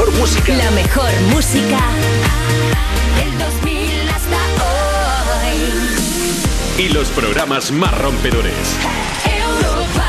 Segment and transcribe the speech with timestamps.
[0.00, 0.56] mejor música.
[0.56, 1.78] La mejor música
[3.16, 4.36] del 2000 hasta
[5.44, 6.84] hoy.
[6.84, 8.54] Y los programas más rompedores.
[9.24, 10.06] Europa.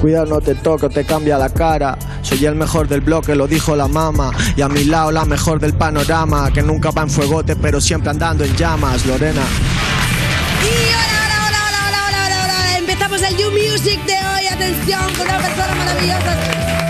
[0.00, 1.96] Cuidado, no te toco, te cambia la cara.
[2.22, 4.32] Soy el mejor del bloque, lo dijo la mama.
[4.56, 6.50] Y a mi lado la mejor del panorama.
[6.52, 9.42] Que nunca va en fuegote, pero siempre andando en llamas, Lorena.
[10.62, 12.78] Y hola, hola, hola, hola, hola, hola, hola.
[12.78, 14.23] Empezamos el You Music de.
[14.54, 16.36] Atención, con una persona maravillosa.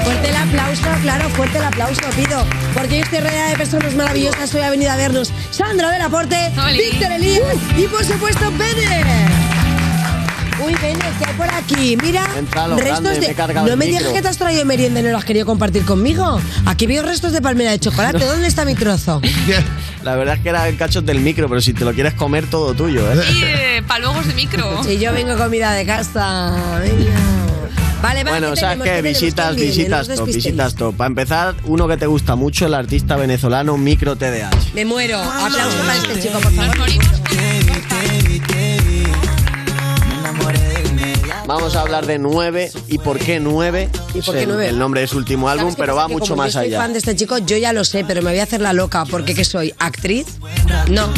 [0.04, 2.44] Fuerte el aplauso, claro, fuerte el aplauso, pido.
[2.74, 4.54] Porque hoy estoy rodeada de personas maravillosas.
[4.54, 6.76] Hoy ha venido a vernos Sandra del Aporte, Oli.
[6.76, 9.02] Víctor Elías y por supuesto Bene.
[10.62, 11.96] Uy, Bene, ¿qué hay por aquí?
[12.02, 13.34] Mira, restos grande, de.
[13.34, 15.86] me no me digas que te has traído merienda y no lo has querido compartir
[15.86, 16.38] conmigo.
[16.66, 18.26] Aquí veo restos de palmera de chocolate.
[18.26, 19.22] ¿Dónde está mi trozo?
[20.02, 22.46] La verdad es que era el cachos del micro, pero si te lo quieres comer,
[22.46, 23.24] todo tuyo, ¿eh?
[23.32, 24.84] Y eh, de micro.
[24.84, 26.54] Si yo vengo comida de casa.
[26.82, 27.33] Venga.
[28.04, 28.38] Vale, vale.
[28.38, 29.00] Bueno, ¿qué ¿sabes qué?
[29.00, 30.94] Visitas, visitas top, visitas top.
[30.94, 34.74] Para empezar, uno que te gusta mucho, el artista venezolano Micro TDH.
[34.74, 35.22] Me muero.
[35.22, 36.76] Para este chico, por favor.
[41.46, 43.88] Vamos a hablar de 9 y por qué 9.
[44.14, 44.68] ¿Y por qué el, nueve?
[44.68, 46.80] el nombre de su último álbum, ¿Sabes qué pero va mucho más yo soy allá.
[46.80, 49.06] fan de este chico, yo ya lo sé, pero me voy a hacer la loca.
[49.06, 49.72] Porque ¿qué soy?
[49.78, 50.26] ¿Actriz?
[50.90, 51.08] No.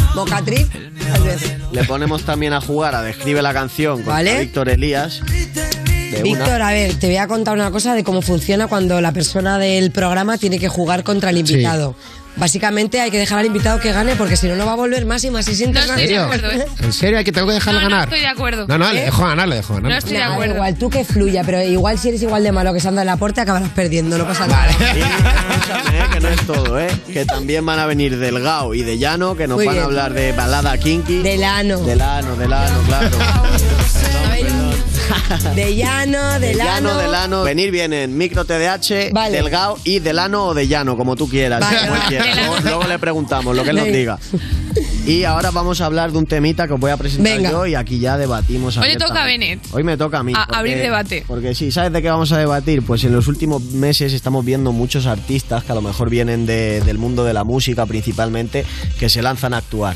[1.24, 1.56] Vez.
[1.72, 4.38] Le ponemos también a jugar a Describe la canción con Vale.
[4.38, 5.20] Víctor Elías.
[6.10, 6.68] De Víctor, una.
[6.68, 9.90] a ver, te voy a contar una cosa de cómo funciona cuando la persona del
[9.90, 11.94] programa tiene que jugar contra el invitado.
[12.38, 15.06] Básicamente hay que dejar al invitado que gane porque si no, no va a volver
[15.06, 15.48] más y más.
[15.48, 16.22] Y siempre No estoy de serio?
[16.24, 16.66] acuerdo, ¿eh?
[16.82, 17.16] ¿En serio?
[17.16, 18.08] ¿Hay que tengo que dejarle No, no ganar?
[18.08, 18.66] estoy de acuerdo.
[18.68, 19.04] No, no, le ¿Eh?
[19.06, 19.90] dejo ganar, le dejo ganar.
[19.92, 20.54] No estoy de Nah, acuerdo.
[20.56, 23.40] igual, tú que fluya, pero igual si eres igual de malo que Sandra del Aporte
[23.40, 24.66] acabarás perdiendo, no pasa nada.
[24.68, 26.88] Escúchame, eh, que no es todo, ¿eh?
[27.10, 30.12] Que también van a venir Delgado y de Llano, que nos Muy van a hablar
[30.12, 31.22] de balada kinky.
[31.22, 31.78] Delano.
[31.84, 33.16] Delano, Delano, claro.
[35.54, 36.88] De llano, de De lano.
[36.90, 37.42] Llano, Delano.
[37.44, 39.36] Venir vienen Micro TDH, Vale.
[39.36, 41.60] Delgado y Delano o de Llano, como tú quieras.
[41.60, 42.24] Vale, Cualquiera.
[42.24, 42.40] vale.
[42.46, 44.18] Luego, luego le preguntamos lo que él nos diga.
[45.06, 47.50] Y ahora vamos a hablar de un temita que os voy a presentar Venga.
[47.50, 48.76] yo y aquí ya debatimos.
[48.76, 49.28] Hoy le toca a.
[49.72, 50.32] Hoy me toca a mí.
[50.34, 51.24] A- abrir debate.
[51.26, 52.82] Porque sí, ¿sabes de qué vamos a debatir?
[52.82, 56.80] Pues en los últimos meses estamos viendo muchos artistas que a lo mejor vienen de-
[56.80, 58.64] del mundo de la música principalmente,
[58.98, 59.94] que se lanzan a actuar.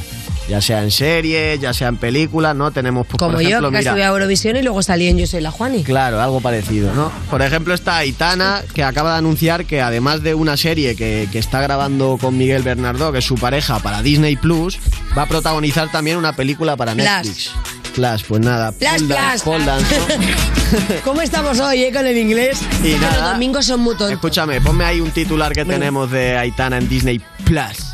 [0.50, 2.72] Ya sea en series, ya sea en películas, ¿no?
[2.72, 5.16] Tenemos, pues, Como por ejemplo, yo, que mira, estuve a Eurovisión y luego salí en
[5.16, 5.84] Yo soy la Juani.
[5.84, 7.12] Claro, algo parecido, ¿no?
[7.30, 11.38] Por ejemplo, está Aitana, que acaba de anunciar que además de una serie que, que
[11.38, 14.80] está grabando con Miguel Bernardo, que es su pareja para Disney Plus,
[15.16, 16.96] va a protagonizar también una película para.
[16.96, 17.52] Netflix.
[17.92, 18.72] Flash, pues nada.
[18.72, 19.42] Flash, flash.
[21.04, 22.60] ¿Cómo estamos hoy, eh, con el inglés?
[22.84, 23.20] Y nada.
[23.20, 24.12] Los domingos son muy tontos.
[24.12, 25.74] Escúchame, ponme ahí un titular que Venga.
[25.78, 27.89] tenemos de Aitana en Disney Plus.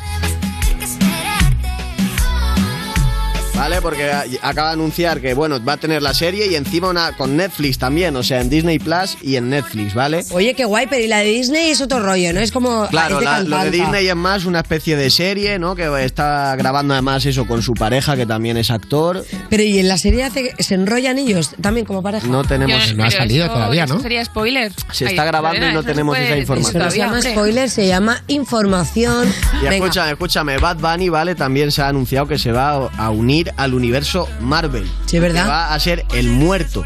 [3.56, 3.80] ¿Vale?
[3.80, 4.10] Porque
[4.42, 7.78] acaba de anunciar que, bueno, va a tener la serie y encima una con Netflix
[7.78, 10.24] también, o sea, en Disney Plus y en Netflix, ¿vale?
[10.30, 12.40] Oye, qué guay, pero y la de Disney es otro rollo, ¿no?
[12.40, 12.86] Es como.
[12.88, 13.70] Claro, es de la- lo de.
[13.70, 15.74] Disney es más una especie de serie, ¿no?
[15.74, 19.24] Que está grabando además eso con su pareja, que también es actor.
[19.48, 22.26] Pero y en la serie hace, se enrollan ellos también como pareja.
[22.26, 22.86] No tenemos...
[22.88, 23.94] Yo- no ha salido eso- todavía, ¿no?
[23.94, 24.72] eso sería spoiler.
[24.92, 26.72] Se Ay, está grabando y no eso tenemos esa información.
[26.74, 29.32] Pero se llama spoiler, se llama información.
[29.60, 29.76] Y Venga.
[29.76, 31.34] escúchame, escúchame, Bad Bunny, ¿vale?
[31.34, 34.88] También se ha anunciado que se va a unir al universo Marvel.
[35.06, 35.44] Sí, ¿verdad?
[35.44, 36.84] Que va a ser el muerto.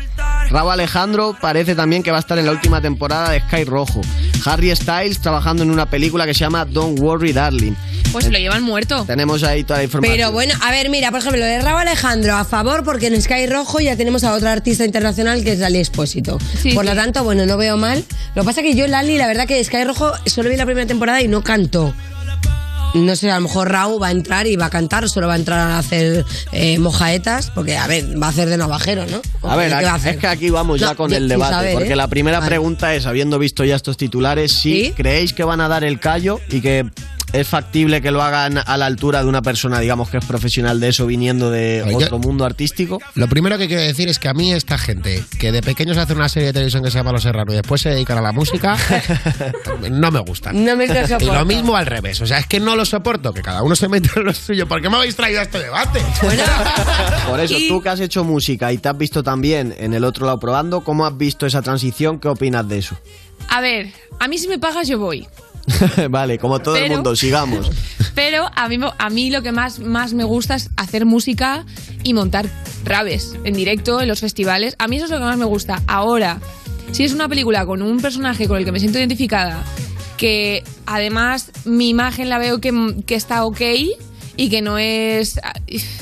[0.51, 4.01] Raúl Alejandro parece también que va a estar en la última temporada de Sky Rojo.
[4.45, 7.75] Harry Styles trabajando en una película que se llama Don't Worry Darling.
[8.11, 9.05] Pues lo llevan muerto.
[9.05, 10.17] Tenemos ahí toda la información.
[10.17, 13.23] Pero bueno, a ver, mira, por ejemplo, lo de Rabo Alejandro a favor porque en
[13.23, 16.39] Sky Rojo ya tenemos a otra artista internacional que es Lali Espósito.
[16.61, 16.97] Sí, por lo sí.
[16.97, 18.05] tanto, bueno, no veo mal.
[18.35, 20.67] Lo que pasa es que yo Lali, la verdad que Sky Rojo solo vi la
[20.67, 21.95] primera temporada y no cantó.
[22.93, 25.29] No sé, a lo mejor Raúl va a entrar y va a cantar, o solo
[25.29, 29.07] va a entrar a hacer eh, mojaetas, porque, a ver, va a hacer de navajero,
[29.07, 29.23] ¿no?
[29.49, 30.15] A ver, ¿Qué va a hacer?
[30.15, 31.97] es que aquí vamos ya con yo- el debate, saber, porque ¿eh?
[31.97, 32.51] la primera Vale.
[32.51, 34.93] pregunta es, habiendo visto ya estos titulares, si ¿Sí?
[34.97, 36.85] creéis que van a dar el callo y que
[37.33, 40.81] es factible que lo hagan a la altura de una persona, digamos, que es profesional
[40.81, 42.05] de eso, viniendo de Oye.
[42.05, 42.99] otro mundo artístico.
[43.15, 46.13] Lo primero que quiero decir es que a mí esta gente que de pequeños hace
[46.15, 48.33] una serie de televisión que se llama Los Serrano y después se dedican a la
[48.33, 48.77] música,
[49.91, 50.65] no me gustan.
[50.65, 51.33] No me lo Y soporto.
[51.35, 53.89] lo mismo al revés, o sea, es que no lo soporto, que cada uno se
[53.89, 54.67] mete en lo suyo.
[54.67, 56.01] ¿Por qué me habéis traído a este debate?
[56.23, 56.43] Bueno,
[57.29, 60.05] Por eso, Y- tú que has hecho música y te has visto también en el
[60.05, 62.19] otro lado probando, ¿cómo has visto esa transición?
[62.19, 62.99] ¿Qué opinas de eso?
[63.49, 63.89] A ver,
[64.19, 65.27] a mí si me pagas yo voy.
[66.11, 67.71] vale, como todo el mundo, sigamos.
[68.15, 71.65] Pero a mí, a mí lo que más, más me gusta es hacer música
[72.03, 72.47] y montar
[72.85, 74.75] raves en directo en los festivales.
[74.79, 75.83] A mí eso es lo que más me gusta.
[75.87, 76.41] Ahora,
[76.93, 79.63] si es una película con un personaje con el que me siento identificada,
[80.17, 82.73] que además mi imagen la veo que,
[83.07, 83.61] que está ok
[84.41, 85.39] y que no es,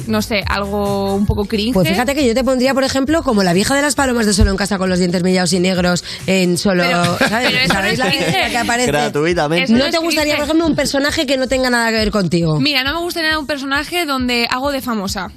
[0.07, 1.75] no sé, algo un poco cringe.
[1.75, 4.33] Pues fíjate que yo te pondría, por ejemplo, como la vieja de las palomas de
[4.33, 6.85] Solo en casa con los dientes millados y negros en solo.
[6.85, 7.49] Pero- ¿sabes?
[7.51, 8.51] pero eso ¿Sabéis no es la cringe.
[8.51, 8.87] que aparece?
[8.93, 9.65] Gratuitamente.
[9.65, 10.37] Eso ¿No no te gustaría, cringe.
[10.37, 12.61] por ejemplo, un personaje que no tenga nada que ver contigo?
[12.61, 15.31] Mira, no me gusta nada un personaje donde hago de famosa.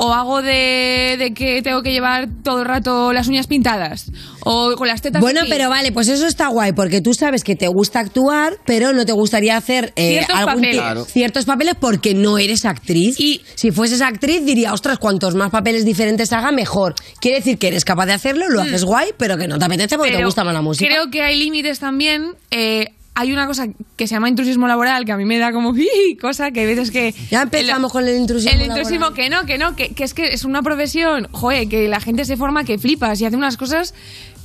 [0.00, 4.10] O hago de, de que tengo que llevar todo el rato las uñas pintadas.
[4.44, 5.50] O con las tetas Bueno, aquí.
[5.50, 9.04] pero vale, pues eso está guay, porque tú sabes que te gusta actuar, pero no
[9.04, 10.76] te gustaría hacer eh, Ciertos algún papeles.
[10.76, 11.04] Claro.
[11.04, 13.18] ciertos papeles porque no eres actriz.
[13.18, 16.94] Y- si fueses actriz, diría, ostras, cuantos más papeles diferentes haga, mejor.
[17.20, 19.96] Quiere decir que eres capaz de hacerlo, lo haces guay, pero que no te apetece
[19.98, 20.26] porque te Mm.
[20.28, 20.88] Gusta más la música.
[20.88, 22.34] Creo que hay límites también.
[22.50, 23.66] eh, hay una cosa
[23.96, 25.74] que se llama intrusismo laboral que a mí me da como
[26.20, 29.14] cosa que hay veces que Ya empezamos con el intrusismo el intrusismo laboral.
[29.14, 32.24] que no que no que, que es que es una profesión joder que la gente
[32.24, 33.92] se forma que flipas y hace unas cosas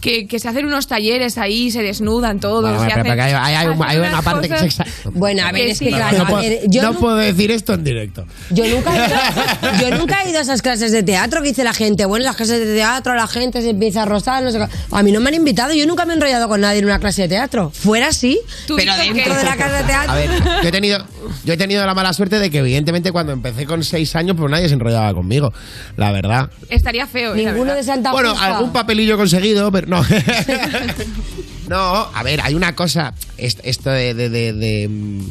[0.04, 3.68] que, que se hacen unos talleres ahí se desnudan todos hacen- porque hay, hay- hay
[3.68, 5.86] un- hacen hay una parte que cosas- se exa- Bueno, a ver, Que es que
[5.86, 5.92] sí.
[5.92, 8.26] claro, no, a puedo, ver, yo no puedo decir esto en directo.
[8.50, 11.64] Yo nunca, he ido, yo nunca he ido a esas clases de teatro que dice
[11.64, 12.04] la gente.
[12.06, 14.68] Bueno, en las clases de teatro la gente se empieza a rozar, no sé qué.
[14.92, 17.00] A mí no me han invitado, yo nunca me he enrollado con nadie en una
[17.00, 17.72] clase de teatro.
[17.74, 19.38] Fuera sí, ¿Tú, pero dentro qué?
[19.40, 20.12] de la clase de teatro.
[20.12, 20.30] A ver,
[20.64, 21.06] yo he tenido,
[21.46, 24.52] yo he tenido la mala suerte de que evidentemente cuando empecé con seis años, pues
[24.52, 25.54] nadie se enrollaba conmigo,
[25.96, 26.50] la verdad.
[26.70, 27.76] estaría feo eh, Ninguno verdad.
[27.78, 28.46] de Santa Bueno, Justa.
[28.58, 30.04] algún papelillo conseguido, pero no.
[31.69, 31.78] no,
[32.13, 35.22] a ver, hay una cosa, est- esto de, de- de- de, mm,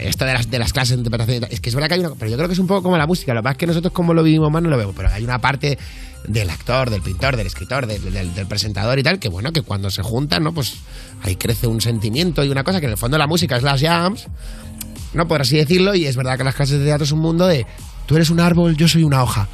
[0.00, 2.36] esto de las, clases de interpretación, es que es verdad que hay una, pero yo
[2.36, 4.14] creo que es un poco como la música, lo que pasa es que nosotros como
[4.14, 5.78] lo vivimos más no lo vemos, pero hay una parte
[6.26, 9.62] del actor, del pintor, del escritor, del, del- del presentador y tal, que bueno, que
[9.62, 10.52] cuando se juntan, ¿no?
[10.52, 10.74] Pues
[11.22, 13.80] ahí crece un sentimiento y una cosa que en el fondo la música es las
[13.80, 14.26] jams,
[15.14, 17.46] no por así decirlo, y es verdad que las clases de teatro es un mundo
[17.46, 17.64] de
[18.06, 19.48] tú eres un árbol, yo soy una hoja.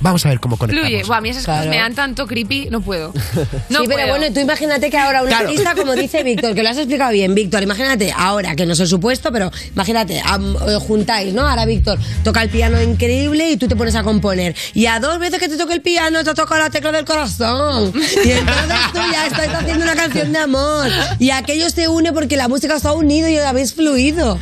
[0.00, 0.88] Vamos a ver cómo conectamos.
[0.90, 1.04] Fluye.
[1.04, 1.60] Buah, a mí esas Claro.
[1.60, 3.12] cosas me dan tanto creepy, no puedo.
[3.70, 4.08] No sí, pero puedo.
[4.18, 5.48] bueno, tú imagínate que ahora un Claro.
[5.48, 8.80] artista, como dice Víctor, que lo has explicado bien, Víctor, imagínate ahora, que no es
[8.80, 11.48] el supuesto, pero imagínate, am- eh, juntáis, ¿no?
[11.48, 14.54] Ahora Víctor toca el piano increíble y tú te pones a componer.
[14.74, 17.92] Y a dos veces que te toque el piano te toca la tecla del corazón.
[18.24, 20.88] Y entonces tú ya estás haciendo una canción de amor.
[21.18, 24.38] Y aquello se une porque la música os ha unido y habéis fluido.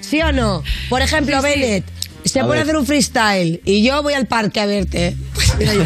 [0.00, 0.62] ¿Sí o no?
[0.88, 1.60] Por ejemplo, Sí, sí.
[1.60, 1.84] Bennett.
[2.28, 2.64] Se A pone a ver.
[2.64, 5.16] hacer un freestyle y yo voy al parque a verte.
[5.36, 5.84] Pues mira, yo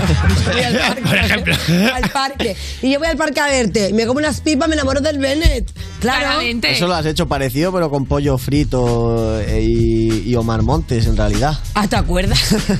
[0.52, 1.54] voy al parque, Por ejemplo.
[1.94, 2.56] al parque.
[2.82, 3.92] Y yo voy al parque a verte.
[3.92, 5.70] Me como unas pipas, me enamoro del Bennett.
[6.00, 6.20] Claro.
[6.20, 6.72] Claramente.
[6.72, 11.16] Eso lo has hecho parecido, pero con pollo frito eh, y, y Omar Montes, en
[11.16, 11.58] realidad.
[11.74, 12.40] Ah, ¿te acuerdas?
[12.52, 12.74] Esto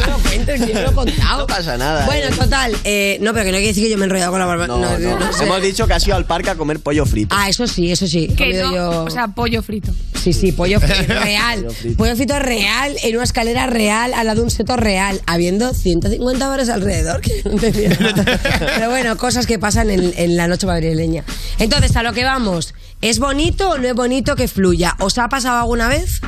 [0.00, 1.38] no lo cuento, que yo no lo he contado.
[1.38, 2.36] No pasa nada, Bueno, eh.
[2.38, 2.76] total.
[2.84, 4.66] eh, no, pero que no quiere decir que yo me he enrollado con la barba.
[4.66, 5.44] No, no, no sé.
[5.44, 7.34] Hemos dicho que has ido al parque a comer pollo frito.
[7.38, 8.24] Ah, eso sí, eso sí.
[8.24, 9.92] He que comido no, yo- o sea, pollo frito.
[10.22, 11.60] Sí, sí, pollo frito real.
[11.62, 11.96] Pollo frito.
[11.96, 16.48] pollo frito real, en una escalera real, al lado de un seto real, habiendo 150
[16.48, 18.24] bares alrededor, que no entendía nada.
[18.58, 21.22] Pero bueno, cosas que pasan en, en la noche madrileña.
[21.60, 22.74] Entonces, a lo que vamos.
[23.00, 24.96] ¿Es bonito o no es bonito que fluya?
[24.98, 26.20] ¿Os ha pasado alguna vez?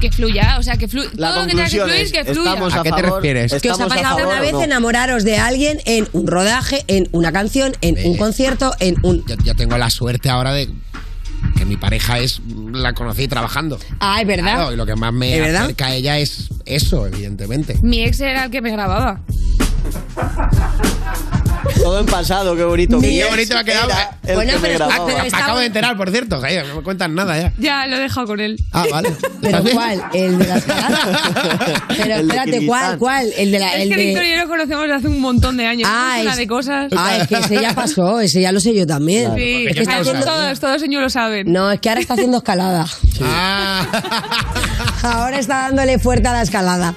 [0.00, 1.10] Que fluya, o sea, que fluya.
[1.16, 2.50] La Todo lo que tenga que conclusión fluir, es, que fluya.
[2.50, 3.50] estamos ¿A a qué te favor- refieres?
[3.50, 4.62] ¿Que os ha estamos a pasado favor una o vez no?
[4.62, 9.24] enamoraros de alguien en un rodaje, en una canción, en un concierto, en un...
[9.26, 10.68] yo, yo tengo la suerte ahora de
[11.56, 12.40] que mi pareja es
[12.72, 13.78] la conocí trabajando.
[13.98, 14.54] Ah, es verdad.
[14.54, 15.62] Claro, y lo que más me ¿Es verdad?
[15.64, 17.78] acerca a ella es eso, evidentemente.
[17.82, 19.20] Mi ex era el que me grababa.
[21.82, 23.00] Todo en pasado, qué bonito.
[23.00, 23.90] Qué Mi ex bonito ha quedado.
[24.26, 25.06] el Bueno, que pero está- grababa.
[25.06, 27.52] pero está acabo de enterar, por cierto, que no me cuentan nada ya.
[27.58, 28.56] Ya, lo he dejado con él.
[28.72, 29.10] Ah, vale.
[29.42, 30.02] ¿Pero cuál?
[30.12, 31.20] ¿El de la escalada?
[31.88, 32.98] Pero espérate, ¿cuál?
[32.98, 33.32] ¿Cuál?
[33.36, 33.74] El de la...
[33.74, 34.04] Es el que de...
[34.06, 35.88] Víctor y yo lo conocemos desde hace un montón de años.
[35.92, 36.92] Ah, Es una es- de cosas.
[36.96, 39.34] Ah, es que ese ya pasó, ese ya lo sé yo también.
[39.36, 41.52] sí, porque yo o sea, estaba usando- todos, todos señores lo saben.
[41.52, 42.86] No, es que ahora está haciendo escalada.
[43.22, 43.86] Ah.
[45.02, 46.94] Ahora está dándole fuerte a la escalada,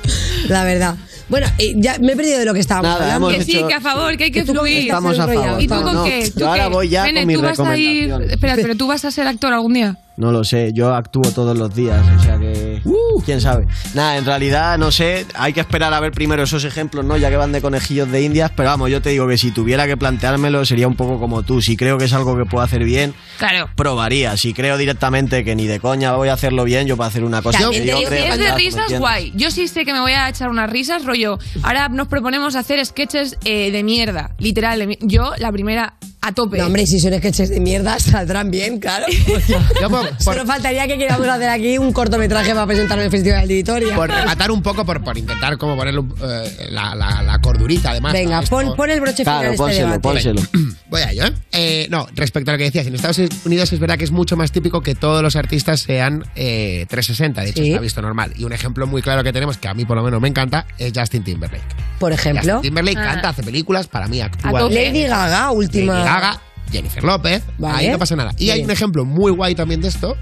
[0.48, 0.96] la verdad.
[1.32, 3.30] Bueno, eh, ya me he perdido de lo que estábamos Nada, hablando.
[3.32, 4.82] hemos Que sí, hecho- que a favor, que hay que fluir.
[4.82, 5.62] Estamos a favor.
[5.62, 6.04] ¿Y tú con no.
[6.04, 6.30] qué?
[6.32, 6.70] ¿Tú Yo ahora qué?
[6.70, 7.88] voy ya Bene, con mis tú vas a ir...
[8.04, 8.32] recomendaciones.
[8.32, 9.98] Espera, pero tú vas a ser actor algún día.
[10.22, 12.80] No lo sé, yo actúo todos los días, o sea que...
[12.86, 13.20] Uh.
[13.26, 13.66] ¿Quién sabe?
[13.96, 17.18] Nada, en realidad, no sé, hay que esperar a ver primero esos ejemplos, ¿no?
[17.18, 19.88] Ya que van de conejillos de indias, pero vamos, yo te digo que si tuviera
[19.88, 21.60] que planteármelo sería un poco como tú.
[21.60, 23.68] Si creo que es algo que puedo hacer bien, Claro.
[23.76, 24.38] probaría.
[24.38, 27.42] Si creo directamente que ni de coña voy a hacerlo bien, yo puedo hacer una
[27.42, 29.34] cosa mediocre, Si es de ya, ¿me risas, guay.
[29.36, 31.40] Yo sí sé que me voy a echar unas risas, rollo.
[31.64, 34.78] Ahora nos proponemos hacer sketches eh, de mierda, literal.
[34.78, 36.58] de mi- Yo, la primera, a tope.
[36.60, 39.06] No, hombre, si son sketches de mierda, saldrán bien, claro.
[39.82, 43.12] Yo por, por- Solo faltaría que queramos hacer aquí un cortometraje para presentar en el
[43.12, 43.96] Festival de Vitoria.
[43.96, 47.92] por rematar un poco, por, por intentar como ponerle un- eh, la, la- la cordurita,
[47.92, 48.14] además.
[48.14, 48.56] Venga, a esto.
[48.56, 50.02] pon, pon el broche final Claro, a este pónselo, debate.
[50.02, 50.42] pónselo.
[50.92, 51.34] Voy a ello, ¿eh?
[51.54, 54.36] Eh, No, respecto a lo que decías, en Estados Unidos es verdad que es mucho
[54.36, 57.70] más típico que todos los artistas sean eh, 360, de hecho, Sí.
[57.72, 58.34] se ha visto normal.
[58.36, 60.68] Y un ejemplo muy claro que tenemos, que a mí por lo menos me encanta,
[60.78, 61.64] es Justin Timberlake.
[61.98, 63.14] Por ejemplo, Justin Timberlake Ah.
[63.14, 64.70] canta, hace películas, para mí actúa.
[64.70, 65.94] Lady Gaga, última.
[65.94, 67.78] Lady Gaga, Jennifer López, Vale.
[67.78, 68.34] ahí no pasa nada.
[68.38, 70.18] Y hay un ejemplo muy guay también de esto,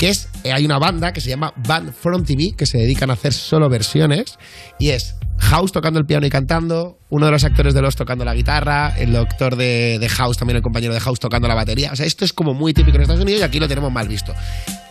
[0.00, 3.10] que es, eh, hay una banda que se llama Band From TV, que se dedican
[3.10, 4.38] a hacer solo versiones,
[4.78, 8.24] y es House tocando el piano y cantando, uno de los actores de Los tocando
[8.24, 11.92] la guitarra, el doctor de, de House, también el compañero de House tocando la batería.
[11.92, 14.08] O sea, esto es como muy típico en Estados Unidos y aquí lo tenemos mal
[14.08, 14.32] visto.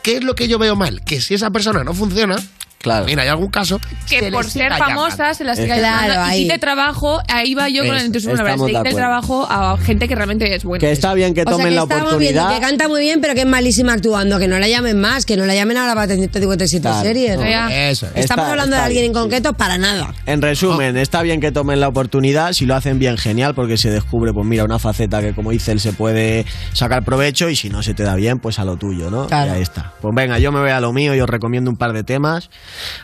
[0.03, 1.01] ¿Qué es lo que yo veo mal?
[1.03, 2.35] Que si esa persona no funciona,
[2.79, 3.05] Claro.
[3.05, 5.33] mira, hay algún caso que se por ser famosa llamando.
[5.35, 6.39] se las siga Claro, ahí.
[6.39, 8.37] Y quite trabajo, ahí va yo con Es- el entusiasmo.
[8.37, 8.97] La verdad, estamos se acuerdo.
[8.97, 10.79] trabajo a gente que realmente es buena.
[10.79, 12.55] Que está bien que O sea, tomen que la está muy bien, oportunidad.
[12.55, 14.39] que canta muy bien, pero que es malísima actuando.
[14.39, 17.03] Que no la llamen más, que no la llamen ahora para 157 Claro.
[17.03, 17.37] series.
[17.37, 17.89] No, Ya.
[17.89, 18.11] Eso es.
[18.15, 19.19] Estamos Está- hablando de alguien bien, en sí.
[19.21, 20.13] concreto para nada.
[20.25, 23.89] En resumen, está bien que tomen la oportunidad, si lo hacen bien, genial, porque se
[23.89, 27.69] descubre, pues mira, una faceta que como dice él se puede sacar provecho y si
[27.69, 29.27] no se te da bien, pues a lo tuyo, ¿no?
[29.27, 29.51] Claro.
[29.51, 29.91] Y ahí está.
[30.01, 32.49] Pues venga, yo me voy a lo mío y os recomiendo un par de temas.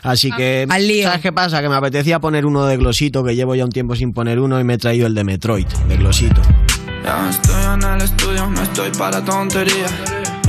[0.02, 1.04] Así que, Al lío.
[1.04, 1.60] ¿sabes qué pasa?
[1.62, 4.58] Que me apetecía poner uno de Glosito, que llevo ya un tiempo sin poner uno
[4.60, 6.40] y me he traído el de Metroid, de Glosito.
[7.04, 9.92] Ya estoy en el estudio, no estoy para tonterías.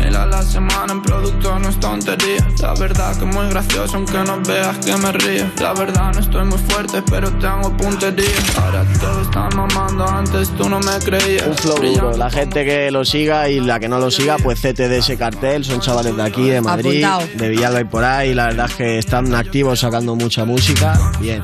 [0.07, 2.37] Mil a la semana en producto no es tontería.
[2.61, 5.51] La verdad que muy gracioso, aunque no veas que me río.
[5.59, 8.25] La verdad no estoy muy fuerte, pero tengo puntería.
[8.63, 11.45] Ahora todos están mamando, antes tú no me creías.
[11.47, 12.15] Un flow duro.
[12.15, 15.65] La gente que lo siga y la que no lo siga, pues CTD ese cartel,
[15.65, 17.37] son chavales de aquí, de Madrid, Apuntado.
[17.37, 18.33] de Villalba y por ahí.
[18.33, 20.97] La verdad es que están activos sacando mucha música.
[21.19, 21.43] Bien.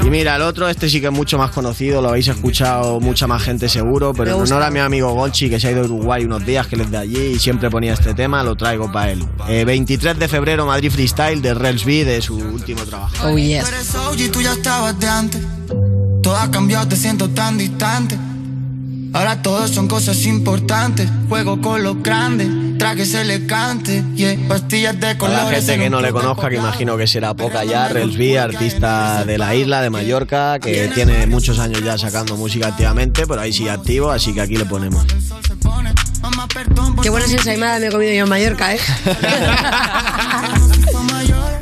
[0.00, 3.26] Y mira, el otro, este sí que es mucho más conocido, lo habéis escuchado mucha
[3.26, 5.84] más gente seguro, pero en honor a mi amigo Golchi, que se ha ido a
[5.84, 8.90] Uruguay unos días, que él es de allí y siempre ponía este tema, lo traigo
[8.90, 9.24] para él.
[9.48, 13.14] Eh, 23 de febrero, Madrid Freestyle, de Rels B, de su último trabajo.
[13.28, 13.64] Oh, yes.
[14.32, 15.40] Tú ya estabas de antes.
[16.22, 18.16] Todo ha cambiado, te siento tan distante.
[19.14, 21.08] Ahora todo son cosas importantes.
[21.28, 24.02] Juego con los grandes, traje se le cante.
[24.14, 25.44] Yeah, pastillas de Para colores.
[25.44, 28.38] la gente en que no le conozca, que imagino que será poca ya, Rels B,
[28.38, 33.40] artista de la isla, de Mallorca, que tiene muchos años ya sacando música activamente, pero
[33.42, 35.04] ahí sigue activo, así que aquí le ponemos.
[36.22, 38.78] Mamá, perdón Qué buenas ensaimadas me he comido yo en Mallorca, ¿eh?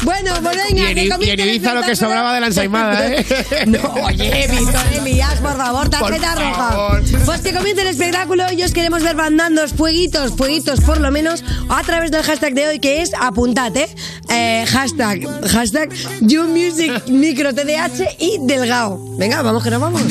[0.05, 3.25] bueno, pues venga, que comience y Ibiza lo que sobraba de la ensaimada, ¿eh?
[3.67, 6.69] No, oye, Víctor Elías, por favor, tarjeta Por roja.
[6.71, 7.03] favor.
[7.25, 11.43] Pues que comience el espectáculo y os queremos ver mandando fueguitos, fueguitos por lo menos,
[11.69, 13.89] a través del hashtag de hoy que es apuntate,
[14.29, 15.91] eh, hashtag, hashtag
[16.21, 18.99] YouMusic Micro TDH y Delgado.
[19.17, 20.03] Venga, vamos que nos vamos.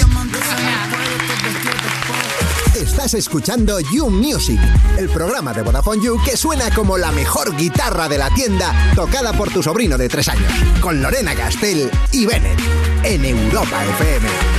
[3.00, 4.60] Estás escuchando You Music,
[4.98, 9.32] el programa de Vodafone You que suena como la mejor guitarra de la tienda tocada
[9.32, 10.52] por tu sobrino de tres años,
[10.82, 12.60] con Lorena Castell y Bennett,
[13.06, 14.59] en Europa FM.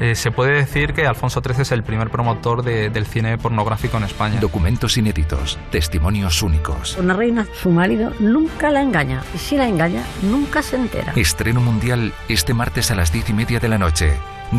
[0.00, 3.96] Eh, se puede decir que Alfonso XIII es el primer promotor de- del cine pornográfico
[3.96, 4.40] en España.
[4.40, 6.96] Documentos inéditos, testimonios únicos.
[6.98, 9.22] Una reina, su marido, nunca la engaña.
[9.34, 11.12] Y si la engaña, nunca se entera.
[11.14, 14.12] Estreno mundial este martes a las diez y media de la noche.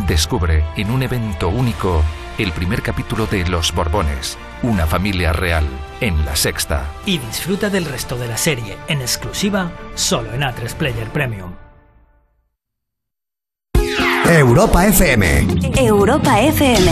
[0.06, 2.02] Descubre en un evento único
[2.38, 5.64] el primer capítulo de Los Borbones, una familia real,
[6.00, 6.84] en la sexta.
[7.06, 11.52] Y disfruta del resto de la serie en exclusiva solo en A3 Player Premium.
[14.28, 15.46] Europa FM.
[15.78, 16.90] Europa FM.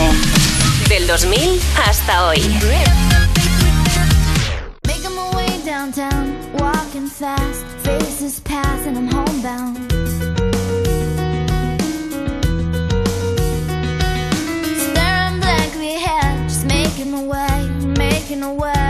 [0.87, 2.39] Del 2000 hasta hoy.
[4.87, 9.77] Making my way downtown, walking fast, faces pass and I'm homebound.
[14.77, 18.84] Staring blankly ahead, just making my way, making my way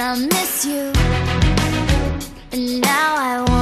[0.00, 0.92] and I miss you.
[2.52, 3.57] And now I wonder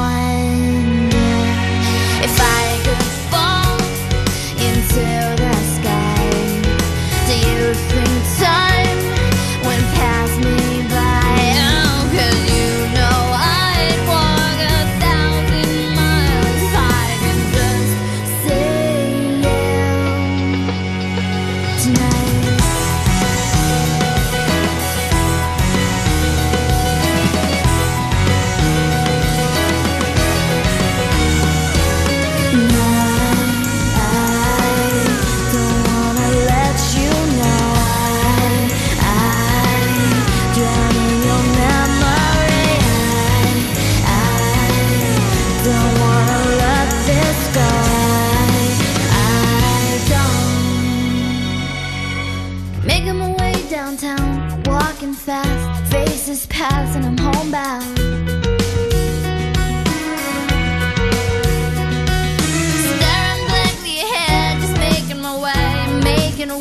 [66.37, 66.59] making the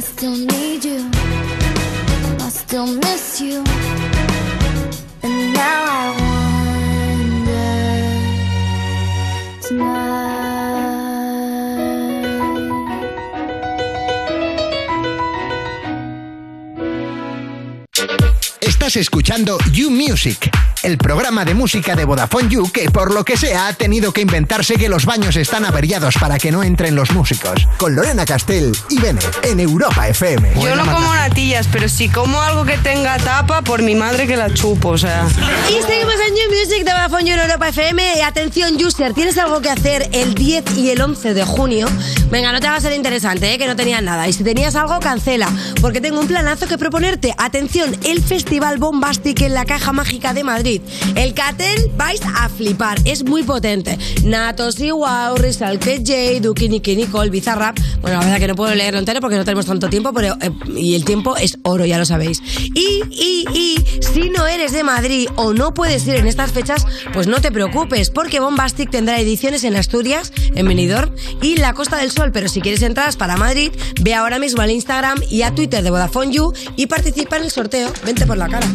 [0.00, 1.10] still need you,
[2.40, 3.62] I still miss you,
[5.52, 6.14] now.
[18.60, 20.50] Estás escuchando You Music,
[20.84, 24.20] el programa de música de Vodafone You que por lo que sea ha tenido que
[24.20, 27.66] inventarse que los baños están averiados para que no entren los músicos.
[27.78, 30.52] Con Lorena Castell y Bennett en Europa FM.
[30.60, 34.36] Yo no como natillas, pero si como algo que tenga tapa, por mi madre que
[34.36, 35.26] la chupo, o sea.
[35.68, 38.18] Y seguimos en New Music de Vodafone You en Europa FM.
[38.18, 41.88] Y atención, user, ¿tienes algo que hacer el 10 y el 11 de junio?
[42.30, 43.58] Venga, no te va a ser interesante, ¿eh?
[43.58, 44.28] que no tenías nada.
[44.28, 45.48] Y si tenías algo, cancela,
[45.80, 47.34] porque tengo un planazo que proponerte.
[47.38, 50.73] Atención, el Festival Bombastic en la Caja Mágica de Madrid.
[51.14, 53.98] El cartel vais a flipar, es muy potente.
[54.24, 57.78] Natos Wow, Rizalke J, Duki, Nicky, Nicole, Bizarrap.
[58.00, 60.50] Bueno, la verdad que no puedo leerlo entero porque no tenemos tanto tiempo, pero eh,
[60.76, 62.42] y el tiempo es oro, ya lo sabéis.
[62.74, 66.86] Y, y, y, si no eres de Madrid o no puedes ir en estas fechas,
[67.12, 71.96] pues no te preocupes, porque Bombastic tendrá ediciones en Asturias, en Benidorm y la Costa
[71.96, 72.30] del Sol.
[72.32, 75.90] Pero si quieres entradas para Madrid, ve ahora mismo al Instagram y a Twitter de
[75.90, 77.92] Vodafone You y participa en el sorteo.
[78.04, 78.66] Vente por la cara.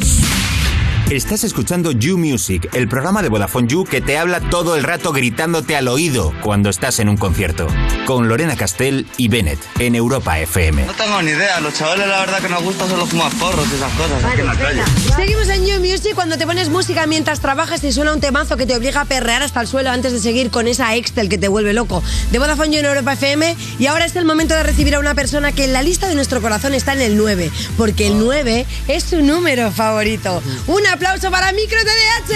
[1.10, 5.12] Estás escuchando You Music, el programa de Vodafone You que te habla todo el rato
[5.12, 7.66] gritándote al oído cuando estás en un concierto.
[8.06, 10.86] Con Lorena Castell y Bennett en Europa FM.
[10.86, 13.76] No tengo ni idea, los chavales la verdad que nos gusta solo fumar porros y
[13.76, 14.84] esas cosas aquí en la calle.
[15.16, 18.68] Seguimos en New Music cuando te pones música mientras trabajas y suena un temazo que
[18.68, 21.48] te obliga a perrear hasta el suelo antes de seguir con esa Excel que te
[21.48, 22.04] vuelve loco.
[22.32, 25.16] De Vodafone You en Europa FM y ahora es el momento de recibir a una
[25.16, 28.68] persona que en la lista de nuestro corazón está en el 9, porque el 9
[28.88, 30.44] es su número favorito.
[30.68, 32.34] Un aplauso para Micro TDH.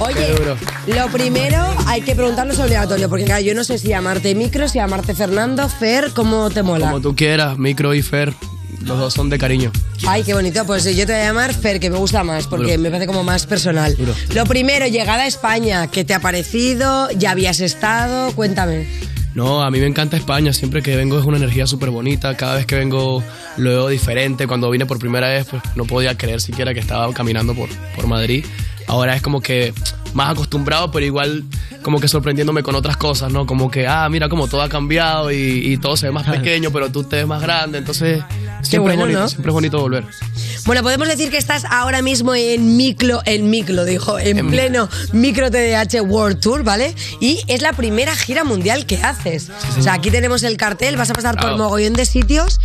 [0.00, 0.34] Oye,
[0.86, 4.78] lo primero hay que preguntarnos obligatorio, porque claro, yo no sé si llamarte Micro, si
[4.78, 6.86] llamarte Fernando, Fer, ¿cómo te mola?
[6.86, 8.34] Como tú quieras, Micro y Fer,
[8.82, 9.70] los dos son de cariño.
[10.06, 10.64] Ay, qué bonito.
[10.64, 12.82] Pues yo te voy a llamar Fer, que me gusta más, porque Duro.
[12.82, 13.96] me parece como más personal.
[13.96, 14.14] Duro.
[14.34, 17.10] Lo primero, llegada a España, ¿qué te ha parecido?
[17.12, 18.32] ¿Ya habías estado?
[18.32, 18.88] Cuéntame.
[19.34, 22.56] No, a mí me encanta España, siempre que vengo es una energía súper bonita, cada
[22.56, 23.22] vez que vengo
[23.56, 27.12] lo veo diferente, cuando vine por primera vez pues no podía creer siquiera que estaba
[27.12, 28.44] caminando por, por Madrid,
[28.86, 29.72] ahora es como que
[30.14, 31.44] más acostumbrado, pero igual
[31.82, 33.46] como que sorprendiéndome con otras cosas, ¿no?
[33.46, 36.70] Como que, ah, mira como todo ha cambiado y, y todo se ve más pequeño,
[36.72, 38.24] pero tú te ves más grande, entonces
[38.62, 39.28] siempre bueno, es bonito, ¿no?
[39.28, 40.04] siempre es bonito volver.
[40.66, 44.88] Bueno, podemos decir que estás ahora mismo en micro, en micro, dijo, en, En pleno
[45.12, 46.94] micro TDH World Tour, ¿vale?
[47.20, 49.48] Y es la primera gira mundial que haces.
[49.78, 51.58] o sea, aquí tenemos el cartel, vas a pasar por Claro.
[51.58, 52.60] mogollón de sitios.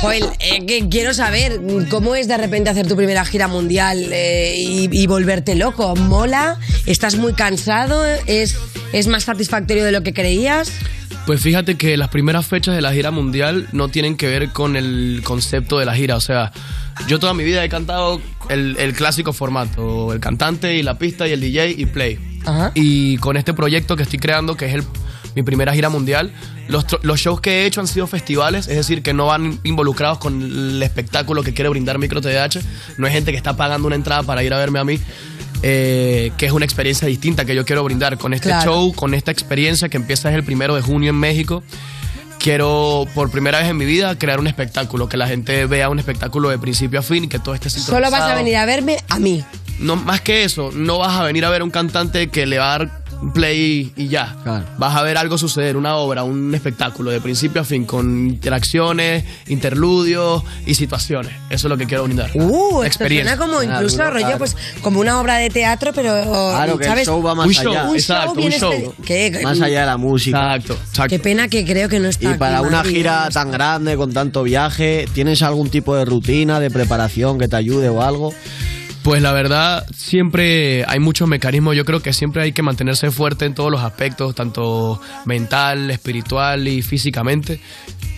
[0.00, 4.54] Joel, eh, que quiero saber cómo es de repente hacer tu primera gira mundial eh,
[4.56, 5.96] y, y volverte loco.
[5.96, 6.58] ¿Mola?
[6.86, 8.04] ¿Estás muy cansado?
[8.26, 8.54] ¿Es,
[8.92, 10.70] ¿Es más satisfactorio de lo que creías?
[11.26, 14.76] Pues fíjate que las primeras fechas de la gira mundial no tienen que ver con
[14.76, 16.16] el concepto de la gira.
[16.16, 16.52] O sea,
[17.06, 21.26] yo toda mi vida he cantado el, el clásico formato, el cantante y la pista
[21.28, 22.18] y el DJ y play.
[22.74, 24.82] Y con este proyecto que estoy creando, que es el,
[25.36, 26.32] mi primera gira mundial,
[26.68, 26.86] los,
[27.20, 30.82] shows que he hecho han sido festivales, es decir, que no van involucrados con el
[30.82, 32.58] espectáculo que quiere brindar Micro TDH.
[32.96, 34.98] No hay gente que está pagando una entrada para ir a verme a mí.
[35.62, 38.70] eh, que es una experiencia distinta que yo quiero brindar con este Claro.
[38.70, 41.64] show, con esta experiencia que empieza el primero de junio en México.
[42.38, 45.98] Quiero por primera vez en mi vida crear un espectáculo, que la gente vea un
[45.98, 48.36] espectáculo de principio a fin y que todo esté Solo vas a sincronizado.
[48.38, 49.44] venir a verme a mí.
[49.80, 52.58] No, más que eso, no vas a venir a ver a un cantante que le
[52.58, 53.02] va a dar
[53.34, 54.36] play y ya.
[54.78, 59.24] Vas a ver algo suceder, una obra, un espectáculo de principio a fin, con interacciones,
[59.48, 61.32] interludios y situaciones.
[61.50, 62.30] Eso es lo que quiero brindar.
[62.34, 64.38] Uh, esto suena como incluso Claro, rollo, claro.
[64.38, 67.06] pues como una obra de teatro, pero Claro, que el ¿sabes?
[67.06, 67.62] show va más Un allá.
[67.62, 69.40] show, Un exacto, show un ¿Qué?
[69.42, 70.56] Más allá de la música.
[70.56, 70.78] Exacto,
[71.08, 74.12] Qué pena que creo que no está Y aquí para una gira tan grande, con
[74.12, 78.32] tanto viaje, ¿tienes algún tipo de rutina, de preparación que te ayude o algo?
[79.08, 81.74] Pues la verdad, siempre hay muchos mecanismos.
[81.74, 86.68] Yo creo que siempre hay que mantenerse fuerte en todos los aspectos, tanto mental, espiritual
[86.68, 87.58] y físicamente.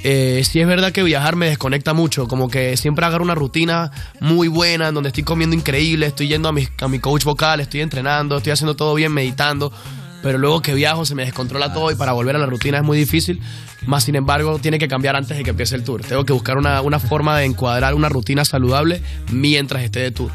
[0.02, 3.92] Eh, sí es verdad que viajar me desconecta mucho, como que siempre agarro una rutina
[4.18, 7.60] muy buena, en donde estoy comiendo increíble, estoy yendo a mi, a mi coach vocal,
[7.60, 9.72] estoy entrenando, estoy haciendo todo bien, meditando.
[10.24, 12.84] Pero luego que viajo se me descontrola todo y para volver a la rutina es
[12.84, 13.40] muy difícil.
[13.86, 16.02] Más sin embargo, tiene que cambiar antes de que empiece el tour.
[16.04, 20.30] Tengo que buscar una, una forma de encuadrar una rutina saludable mientras esté de tour.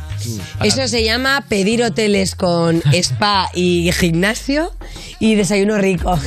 [0.58, 4.71] Para- Eso se llama pedir hoteles con spa y gimnasio
[5.19, 6.19] y desayuno rico.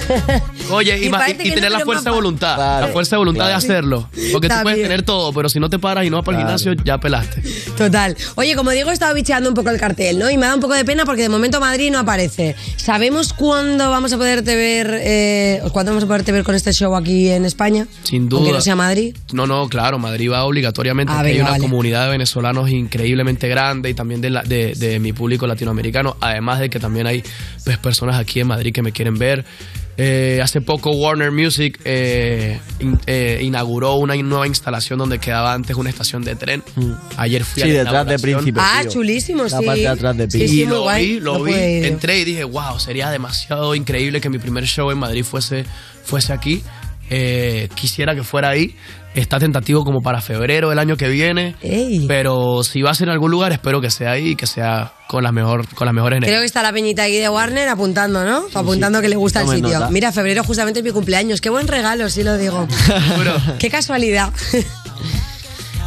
[0.70, 2.80] Oye, y, Y y- tener no, la fuerza de voluntad.
[2.80, 4.08] La fuerza de voluntad de hacerlo.
[4.32, 4.82] Porque tú puedes También.
[4.82, 7.42] tener todo, pero si no te paras y no vas para el gimnasio, ya pelaste.
[7.76, 8.16] Total.
[8.36, 10.30] Oye, como digo, he estado bicheando un poco el cartel, ¿no?
[10.30, 12.54] Y me da un poco de pena porque de momento Madrid no aparece.
[12.76, 16.94] ¿Sabemos cuándo vamos a poderte ver, eh, cuándo vamos a poderte ver con este show
[16.94, 17.86] aquí en España?
[18.04, 18.52] Sin Aunque duda.
[18.52, 19.16] no sea Madrid.
[19.32, 21.12] No, no, claro, Madrid va obligatoriamente.
[21.14, 21.62] Ah, hay una vale.
[21.62, 26.16] comunidad de venezolanos increíblemente grande y también de, la- de, de mi público latinoamericano.
[26.20, 27.22] Además de que también hay
[27.64, 29.44] pues, personas aquí en Madrid que me quieren ver.
[30.00, 35.76] Eh, hace poco Warner Music eh, in- eh, inauguró una nueva instalación donde quedaba antes
[35.76, 36.62] una estación de tren.
[37.16, 38.18] Ayer fui a Sí, la detrás de.
[38.20, 38.60] Príncipe.
[38.62, 38.92] Ah, tío.
[38.92, 39.66] chulísimo, La sí.
[39.66, 40.52] parte de atrás de Príncipe.
[40.52, 41.06] sí, y lo guay.
[41.14, 44.88] vi, lo No vi, entré y dije, wow, sería demasiado increíble que mi primer show
[44.92, 45.64] en Madrid fuese,
[46.04, 46.62] fuese aquí.
[47.10, 48.74] Eh, quisiera que fuera ahí.
[49.14, 51.56] Está tentativo como para febrero del año que viene.
[52.06, 54.92] Pero si va a ser en algún lugar, espero que sea ahí y que sea
[55.08, 58.24] con las, mejor, con las mejores Creo que está la peñita aquí de Warner apuntando,
[58.24, 58.44] ¿no?
[58.54, 59.74] apuntando que le gusta el sitio.
[59.74, 59.90] nota.
[59.90, 61.40] Mira, febrero justamente es mi cumpleaños.
[61.40, 62.68] Qué buen regalo, sí lo digo.
[63.58, 64.32] Qué casualidad.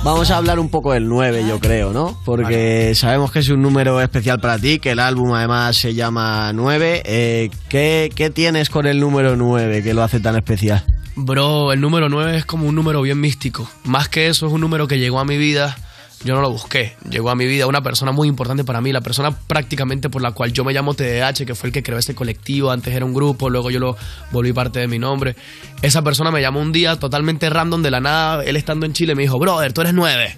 [0.04, 2.20] Vamos a hablar un poco del 9, yo creo, ¿no?
[2.26, 6.52] Porque sabemos que es un número especial para ti, que el álbum además se llama
[6.54, 7.04] 9.
[7.06, 10.84] Eh, ¿qué, qué tienes con el número 9 que lo hace tan especial?
[11.16, 13.70] Bro, el número 9 es como un número bien místico.
[13.84, 15.78] Más que eso, es un número que llegó a mi vida.
[16.24, 16.96] Yo no lo busqué.
[17.10, 20.32] Llegó a mi vida una persona muy importante para mí, la persona prácticamente por la
[20.32, 22.72] cual yo me llamo TDH, que fue el que creó ese colectivo.
[22.72, 23.98] Antes era un grupo, luego yo lo
[24.32, 25.36] volví parte de mi nombre.
[25.82, 28.44] Esa persona me llamó un día totalmente random de la nada.
[28.44, 30.38] Él estando en Chile me dijo, brother, tú eres 9.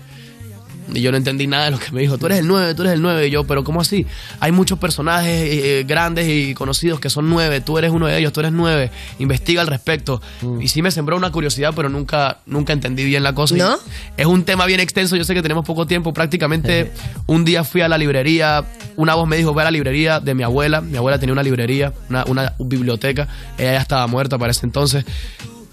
[0.92, 2.18] Y yo no entendí nada de lo que me dijo.
[2.18, 3.28] Tú eres el 9, tú eres el 9.
[3.28, 4.06] Y yo, pero ¿cómo así?
[4.40, 7.62] Hay muchos personajes eh, grandes y conocidos que son 9.
[7.62, 8.92] Tú eres uno de ellos, tú eres 9.
[9.20, 10.22] Investiga al respecto.
[10.60, 13.56] Y sí me sembró una curiosidad, pero nunca, nunca entendí bien la cosa.
[13.56, 13.78] Y ¿No?
[14.18, 15.16] Es un tema bien extenso.
[15.16, 16.14] Yo sé que tenemos poco tiempo.
[16.14, 16.92] Prácticamente
[17.28, 18.66] un día fui a la librería.
[18.96, 20.82] Una voz me dijo, ve a la librería de mi abuela.
[20.82, 23.28] Mi abuela tenía una librería, una, una biblioteca.
[23.58, 25.06] Ella ya estaba muerta para ese entonces.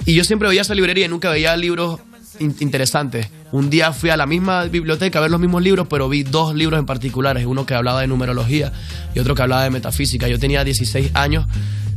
[0.06, 2.00] Y yo siempre veía esa librería y nunca veía libros
[2.40, 3.28] in- interesantes.
[3.52, 6.54] Un día fui a la misma biblioteca a ver los mismos libros, pero vi dos
[6.54, 8.72] libros en particulares, uno que hablaba de numerología
[9.14, 10.28] y otro que hablaba de metafísica.
[10.28, 11.46] Yo tenía 16 años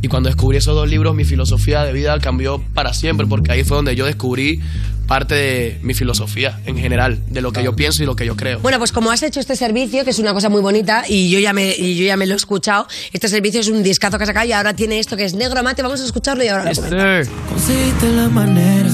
[0.01, 3.63] y cuando descubrí esos dos libros mi filosofía de vida cambió para siempre, porque ahí
[3.63, 4.59] fue donde yo descubrí
[5.07, 8.35] parte de mi filosofía en general, de lo que yo pienso y lo que yo
[8.37, 8.59] creo.
[8.59, 11.39] Bueno, pues como has hecho este servicio, que es una cosa muy bonita, y yo
[11.39, 14.23] ya me, y yo ya me lo he escuchado, este servicio es un discazo que
[14.23, 16.65] has sacado y ahora tiene esto que es negro mate, vamos a escucharlo y ahora
[16.71, 17.31] lo comento.
[17.49, 18.89] Conseguiste la manera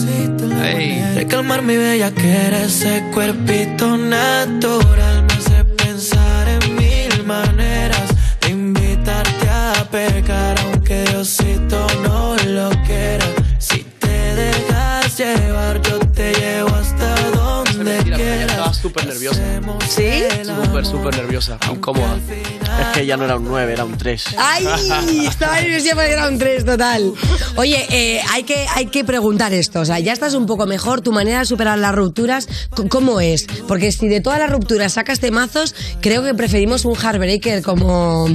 [0.59, 8.09] de calmar mi bella que ese cuerpito natural me hace pensar en mil maneras
[8.41, 13.25] de invitarte a pecar aunque Diosito no lo quiera.
[13.57, 18.51] Si te dejas llevar yo te llevo hasta donde quieras.
[18.51, 19.41] estaba súper nerviosa.
[19.87, 20.23] ¿Sí?
[20.43, 22.17] Súper, súper nerviosa, incómoda.
[22.79, 24.35] Es que ya no era un 9, era un 3.
[24.37, 24.65] ¡Ay!
[25.27, 27.13] Estaba nerviosa porque era un 3 total.
[27.55, 29.81] Oye, eh, hay, que, hay que preguntar esto.
[29.81, 31.01] O sea, ya estás un poco mejor.
[31.01, 32.47] Tu manera de superar las rupturas,
[32.89, 33.47] ¿cómo es?
[33.67, 38.27] Porque si de todas las rupturas sacas temazos, creo que preferimos un heartbreaker como,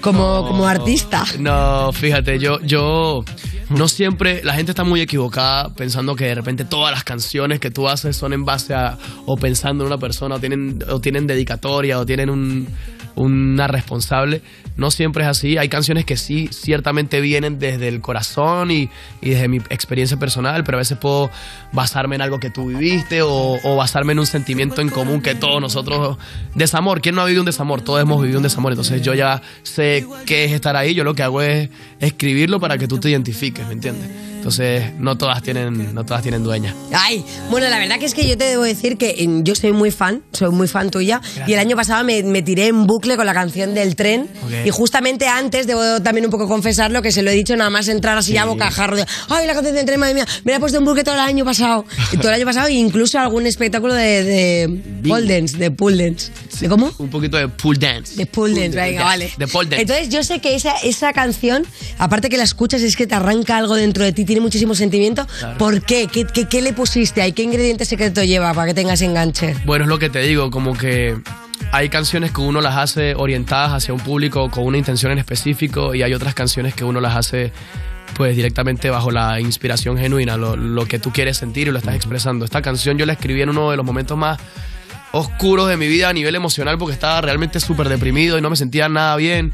[0.00, 1.24] como, como artista.
[1.38, 3.24] No, fíjate, yo, yo
[3.70, 7.70] no siempre, la gente está muy equivocada pensando que de repente todas las canciones que
[7.70, 11.26] tú haces son en base a, o pensando en una persona, o tienen, o tienen
[11.26, 12.68] dedicatoria, o tienen un,
[13.14, 14.42] una responsable.
[14.76, 15.56] No siempre es así.
[15.56, 18.88] Hay canciones que sí, ciertamente vienen desde el corazón y,
[19.20, 21.30] y desde mi experiencia personal, pero a veces puedo
[21.72, 25.34] basarme en algo que tú viviste o, o basarme en un sentimiento en común que
[25.34, 26.18] todos nosotros.
[26.54, 27.00] Desamor.
[27.00, 27.82] ¿Quién no ha vivido un desamor?
[27.82, 28.72] Todos hemos vivido un desamor.
[28.72, 30.94] Entonces yo ya sé qué es estar ahí.
[30.94, 34.33] Yo lo que hago es escribirlo para que tú te identifiques, ¿me entiendes?
[34.44, 36.74] Entonces no todas tienen, no todas tienen dueña.
[36.92, 39.72] Ay, bueno, la verdad que es que yo te debo decir que eh, yo soy
[39.72, 41.22] muy fan, soy muy fan tuya.
[41.46, 44.28] Y el año pasado me, me tiré en bucle con la canción del tren.
[44.44, 44.66] Ok.
[44.66, 47.88] Y justamente antes, debo también un poco confesarlo, que se lo he dicho nada más
[47.88, 48.96] entrar así a bocajarro.
[48.96, 51.14] De, Ay, la canción del tren, madre mía, me la he puesto en bucle todo
[51.14, 51.86] el año pasado.
[52.12, 56.30] Y todo el año pasado, incluso algún espectáculo de, de pole dance, de pool dance.
[56.60, 56.92] ¿De cómo?
[56.98, 58.14] Un poquito de pool dance.
[58.14, 59.32] De pool dance, venga, vale.
[59.38, 59.80] De pole dance.
[59.80, 61.64] Entonces yo sé que esa, esa canción,
[61.96, 65.26] aparte que la escuchas, es que te arranca algo dentro de ti, tiene muchísimo sentimiento.
[65.38, 65.58] Claro.
[65.58, 66.08] ¿Por qué?
[66.08, 66.48] ¿Qué, qué?
[66.48, 67.32] qué le pusiste ahí?
[67.32, 69.54] ¿Qué ingrediente secreto lleva para que tengas enganche?
[69.64, 71.16] Bueno, es lo que te digo, como que
[71.70, 75.94] hay canciones que uno las hace orientadas hacia un público con una intención en específico
[75.94, 77.52] y hay otras canciones que uno las hace
[78.14, 81.94] pues directamente bajo la inspiración genuina, lo, lo que tú quieres sentir y lo estás
[81.94, 82.44] expresando.
[82.44, 84.40] Esta canción yo la escribí en uno de los momentos más
[85.14, 88.56] oscuros de mi vida a nivel emocional porque estaba realmente súper deprimido y no me
[88.56, 89.52] sentía nada bien.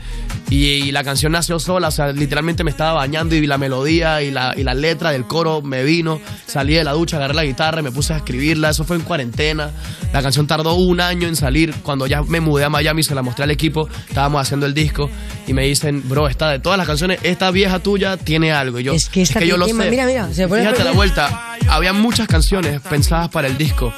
[0.49, 4.23] Y, y la canción nació sola, o sea, literalmente me estaba bañando y la melodía
[4.23, 6.21] y la, y la letra del coro me vino.
[6.47, 8.71] Salí de la ducha, agarré la guitarra y me puse a escribirla.
[8.71, 9.71] Eso fue en cuarentena.
[10.13, 11.75] La canción tardó un año en salir.
[11.83, 15.11] Cuando ya me mudé a Miami, se la mostré al equipo, estábamos haciendo el disco
[15.47, 18.81] y me dicen, bro, esta de todas las canciones, esta vieja tuya tiene algo.
[18.81, 19.75] Y yo, Es que esta yo lo sé.
[19.75, 21.57] mira, mira, se Fíjate la vuelta.
[21.69, 23.93] Había muchas canciones pensadas para el disco.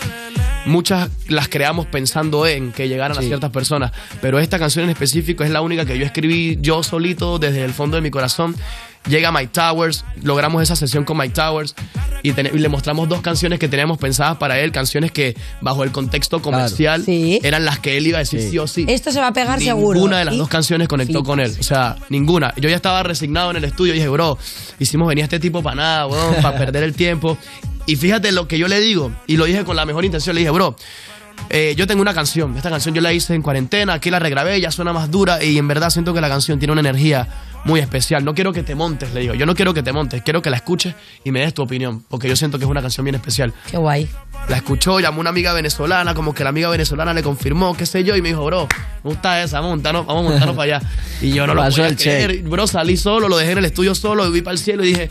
[0.64, 5.42] Muchas las creamos pensando en que llegaran a ciertas personas, pero esta canción en específico
[5.42, 8.54] es la única que yo escribí yo solito desde el fondo de mi corazón.
[9.08, 11.74] Llega Mike Towers, logramos esa sesión con Mike Towers
[12.22, 15.82] y, ten- y le mostramos dos canciones que teníamos pensadas para él, canciones que bajo
[15.82, 17.02] el contexto comercial
[17.42, 18.84] eran las que él iba a decir sí, o sí.
[18.88, 19.96] Esto se va a pegar seguro.
[19.96, 21.52] Ninguna de las Y- dos canciones conectó con él.
[21.58, 22.54] O sea, ninguna.
[22.56, 24.38] Yo ya estaba resignado en el estudio y dije, bro,
[24.78, 27.36] hicimos venir a este tipo para nada, weón, para perder el tiempo.
[27.86, 30.40] Y fíjate lo que yo le digo, y lo dije con la mejor intención, le
[30.40, 30.76] dije, bro,
[31.50, 34.60] eh, yo tengo una canción, esta canción yo la hice en cuarentena, aquí la regrabé,
[34.60, 37.28] ya suena más dura y en verdad siento que la canción tiene una energía
[37.64, 38.24] muy especial.
[38.24, 40.50] No quiero que te montes, le digo, yo no quiero que te montes, quiero que
[40.50, 43.14] la escuches y me des tu opinión, porque yo siento que es una canción bien
[43.14, 43.52] especial.
[43.70, 44.08] Qué guay.
[44.48, 48.02] La escuchó, llamó una amiga venezolana, como que la amiga venezolana le confirmó, qué sé
[48.02, 48.66] yo, y me dijo, bro,
[49.04, 50.88] me gusta esa, montanos, vamos a montarnos para allá.
[51.20, 52.42] Y yo no lo podía creer.
[52.42, 54.88] Bro, salí solo, lo dejé en el estudio solo, y vi para el cielo y
[54.88, 55.10] dije,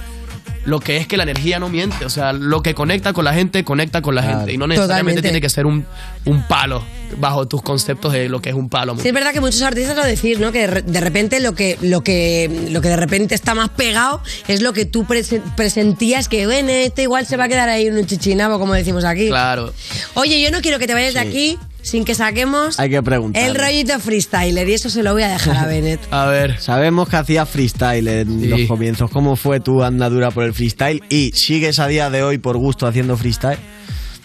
[0.65, 3.33] lo que es que la energía no miente, o sea, lo que conecta con la
[3.33, 5.21] gente, conecta con la gente, y no necesariamente Totalmente.
[5.21, 5.85] tiene que ser un,
[6.25, 6.83] un palo
[7.17, 8.95] bajo tus conceptos de lo que es un palo.
[8.97, 10.51] Sí, es verdad que muchos artistas lo decís, ¿no?
[10.51, 13.69] Que de re- de repente lo que, lo que, lo que de repente está más
[13.69, 17.67] pegado es lo que tú prese- presentías que, bueno, este igual se va a quedar
[17.67, 19.27] ahí en un chichinabo, como decimos aquí.
[19.29, 19.73] Claro.
[20.13, 23.41] Oye, yo no quiero que te vayas de aquí sin que saquemos Hay que preguntar.
[23.43, 25.99] el rollito freestyler y eso se lo voy a dejar a Bennett.
[26.11, 26.59] A ver.
[26.59, 29.09] Sabemos que hacías freestyle en los comienzos.
[29.09, 31.01] ¿Cómo fue tu andadura por el freestyle?
[31.09, 33.59] ¿Y sigues a día de hoy por gusto haciendo freestyle?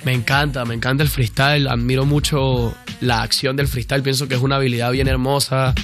[0.04, 4.40] Me encanta, me encanta el freestyle, admiro mucho la acción del freestyle, pienso que es
[4.40, 5.74] una habilidad bien hermosa,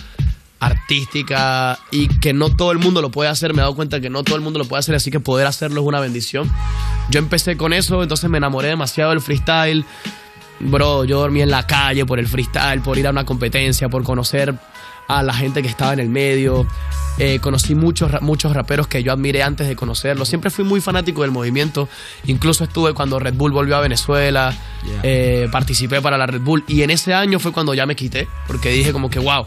[0.60, 4.10] artística y que no todo el mundo lo puede hacer, me he dado cuenta que
[4.10, 6.48] no todo el mundo lo puede hacer, así que poder hacerlo es una bendición.
[7.10, 9.84] Yo empecé con eso, entonces me enamoré demasiado del freestyle.
[10.62, 14.04] Bro, yo dormí en la calle por el freestyle, por ir a una competencia, por
[14.04, 14.54] conocer
[15.08, 16.66] a la gente que estaba en el medio.
[17.18, 20.28] Eh, conocí muchos, muchos raperos que yo admiré antes de conocerlos.
[20.28, 21.88] Siempre fui muy fanático del movimiento.
[22.24, 24.56] Incluso estuve cuando Red Bull volvió a Venezuela.
[25.02, 26.64] eh, participé para la Red Bull.
[26.68, 28.28] Y en ese año fue cuando ya me quité.
[28.46, 29.44] Porque dije como que, wow,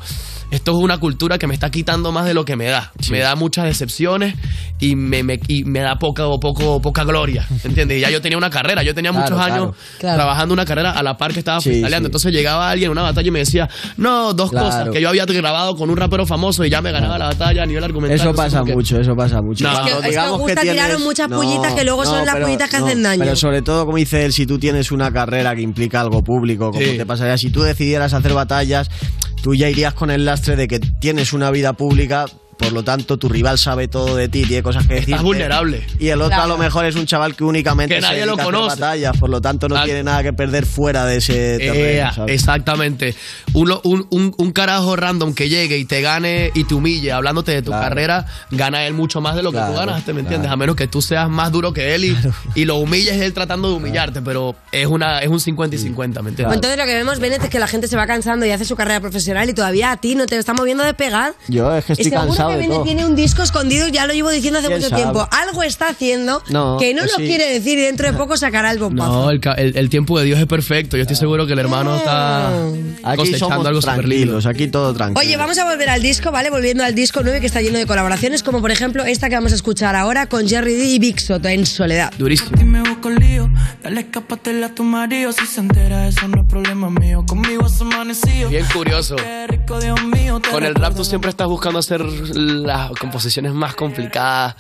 [0.52, 2.92] esto es una cultura que me está quitando más de lo que me da.
[3.12, 4.36] Me da muchas decepciones
[4.80, 7.46] y me, me- y me da poca, o poco, poca gloria.
[7.64, 7.98] ¿Entiendes?
[7.98, 8.84] Y ya yo tenía una carrera.
[8.84, 9.64] Yo tenía Claro, muchos claro.
[9.64, 10.16] años Claro.
[10.18, 12.06] trabajando una carrera a la par que estaba Sí, freestyleando.
[12.06, 12.10] sí.
[12.10, 14.66] Entonces llegaba alguien a una batalla y me decía, no, dos Claro.
[14.68, 14.90] cosas.
[14.90, 17.66] Que yo había grabado con un rapero famoso y ya me ganaba la batalla a
[17.66, 18.16] nivel argumental.
[18.20, 19.64] Eso pasa que- mucho, eso pasa mucho.
[19.66, 19.72] No.
[19.72, 22.26] Cuando Es que- es que digamos os gusta tienes- tiraros muchas pullitas que luego son
[22.26, 23.24] las pero- pullitas que hacen daño.
[23.24, 26.72] Pero sobre todo, como dice él, si tú tienes una carrera que implica algo público,
[26.72, 26.98] como Sí.
[26.98, 28.90] te pasaría, si tú decidieras hacer batallas,
[29.46, 32.26] tú ya irías con el lastre de que tienes una vida pública.
[32.58, 35.10] Por lo tanto, tu rival sabe todo de ti, tiene cosas que decir.
[35.10, 35.86] Estás vulnerable.
[36.00, 38.32] Y el otro a lo mejor es un chaval que únicamente Que se nadie lo
[38.32, 38.80] a hacer conoce.
[38.82, 41.76] batallas, por lo tanto no tiene nada que perder fuera de ese terreno.
[41.76, 42.34] Ea, ¿sabes?
[42.34, 43.14] exactamente.
[43.54, 47.12] Un, lo- un, un- un carajo random que llegue y te gane y te humille
[47.12, 50.50] hablándote de tu carrera, gana él mucho más de lo que tú ganaste, ¿me entiendes?
[50.50, 52.18] A menos que tú seas más duro que él y,
[52.56, 56.22] y lo humilles él tratando de humillarte, pero es, una, es un 50 y 50,
[56.22, 56.56] ¿me entiendes?
[56.56, 58.76] Entonces lo que vemos, Bennett, es que la gente se va cansando y hace su
[58.76, 61.34] carrera profesional y todavía a ti no te está moviendo de pegar.
[61.50, 62.84] Yo es que estoy cansado de todo.
[62.84, 65.02] tiene un disco escondido, ya lo llevo diciendo hace ¿Quién mucho sabe?
[65.02, 65.28] tiempo.
[65.32, 67.28] Algo está haciendo No, que no pues nos sí.
[67.28, 69.12] quiere decir y dentro de poco sacará el bombazo.
[69.12, 70.98] No, el, el- el tiempo de Dios es perfecto.
[70.98, 72.50] Yo estoy seguro que el hermano está
[73.04, 74.32] Aquí cosechando somos algo súper lindo.
[74.40, 75.20] tranquilos, aquí todo tranquilo.
[75.20, 76.50] Oye, vamos a volver al disco, ¿vale?
[76.50, 79.52] Volviendo al disco 9 que está lleno de colaboraciones, como por ejemplo esta que vamos
[79.52, 82.12] a escuchar ahora con Jerry D y Big Soto en Soledad.
[82.18, 82.52] Durísimo.
[82.66, 83.50] Me busco lío.
[83.84, 85.32] Dale, escápate a tu marido.
[85.32, 87.24] Si se entera, eso no es problema mío.
[87.28, 88.50] Conmigo has amanecido.
[88.50, 89.16] Bien curioso.
[89.66, 94.56] Con el rap tú siempre estás buscando hacer las composiciones más complicadas.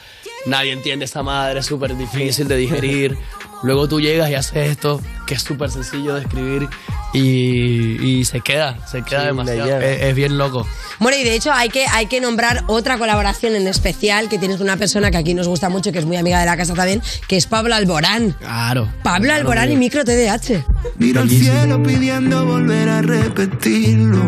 [0.45, 3.17] Nadie entiende esa madre, es súper difícil de digerir.
[3.63, 6.67] Luego tú llegas y haces esto, que es súper sencillo de escribir
[7.13, 9.79] y, y se queda, se queda Sí, demasiado.
[9.81, 10.67] Es, es bien loco.
[10.99, 14.57] Bueno, y de hecho hay que, hay que nombrar otra colaboración en especial que tienes
[14.57, 16.73] con una persona que aquí nos gusta mucho, que es muy amiga de la casa
[16.73, 18.31] también, que es Pablo Alborán.
[18.39, 18.87] Claro.
[19.03, 20.63] Pablo Alborán y Micro TDH.
[20.97, 24.23] Miro al cielo pidiendo volver a repetirlo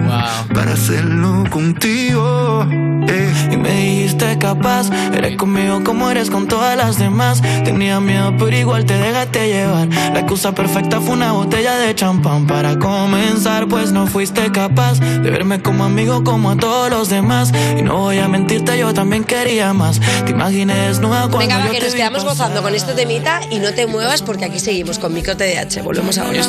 [0.54, 2.66] para hacerlo contigo.
[3.08, 3.34] eh.
[3.52, 7.42] Y me dijiste capaz, eres conmigo como eres con todas las demás.
[7.64, 9.88] Tenía miedo, pero igual te dejaste llevar.
[10.14, 15.02] La excusa perfecta Esta fue una botella de champán para comenzar, pues no fuiste capaz
[15.02, 17.52] de verme como amigo como a todos los demás.
[17.78, 20.00] Y no voy a mentirte, yo también quería más.
[20.24, 22.38] Te imaginé desnuda cuando Venga, va, yo que te nos vi quedamos pasar.
[22.38, 25.84] gozando con este temita y no te muevas porque aquí seguimos con Micro TDH.
[25.84, 26.42] Volvemos ahora.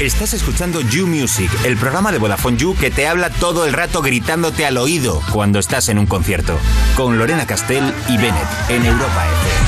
[0.00, 4.02] Estás escuchando You Music, el programa de Vodafone You que te habla todo el rato
[4.02, 6.58] gritándote al oído cuando estás en un concierto.
[6.96, 9.67] Con Lorena Castell y Bennett en Europa FM.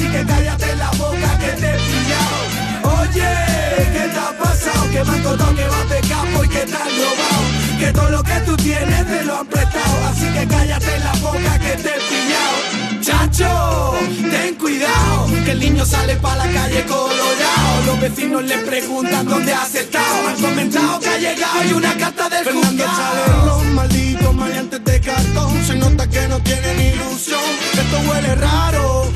[0.00, 3.00] Así que cállate la boca que te he pillado.
[3.02, 3.28] Oye,
[3.92, 4.90] ¿qué te ha pasado?
[4.90, 7.42] Que me han contado que vas de campo y que te han robado.
[7.78, 10.04] Que todo lo que tú tienes te lo han prestado.
[10.10, 12.56] Así que cállate la boca que te he pillado.
[13.02, 13.98] Chacho,
[14.30, 17.82] ten cuidado, que el niño sale para la calle colorado.
[17.84, 20.28] Los vecinos le preguntan dónde has estado.
[20.28, 25.62] Han comentado que ha llegado y una carta del Fernando Chalero, maldito maleantes de cartón.
[25.66, 27.40] Se nota que no tienen ilusión.
[27.74, 29.12] Esto huele raro,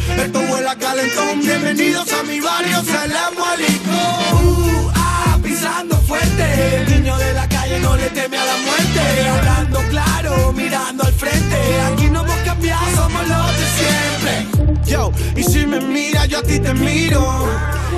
[0.65, 1.41] esto huele a calentón.
[1.41, 4.87] Bienvenidos a mi barrio, Salamu alaikum.
[4.87, 6.77] Uh, ah, pisando fuerte.
[6.77, 9.29] El niño de la calle no le teme a la muerte.
[9.29, 11.57] Hablando claro, mirando al frente.
[11.93, 14.81] Aquí no hemos cambiado, somos los de siempre.
[14.87, 17.23] Yo, y si me mira, yo a ti te miro.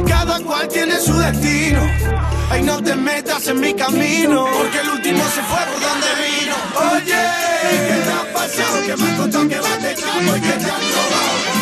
[0.07, 1.81] Cada cual tiene su destino.
[2.51, 4.47] Ay, no te metas en mi camino.
[4.57, 6.57] Porque el último se fue por donde vino.
[6.93, 7.23] Oye,
[7.89, 8.87] ¿qué te ha pasado?
[8.87, 11.56] Que me han contado que vas de campo y que te han robado.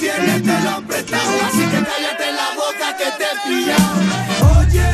[0.00, 1.30] Tienes te lo han prestado.
[1.46, 3.94] Así que cállate la boca que te he pillado.
[4.58, 4.88] Oye,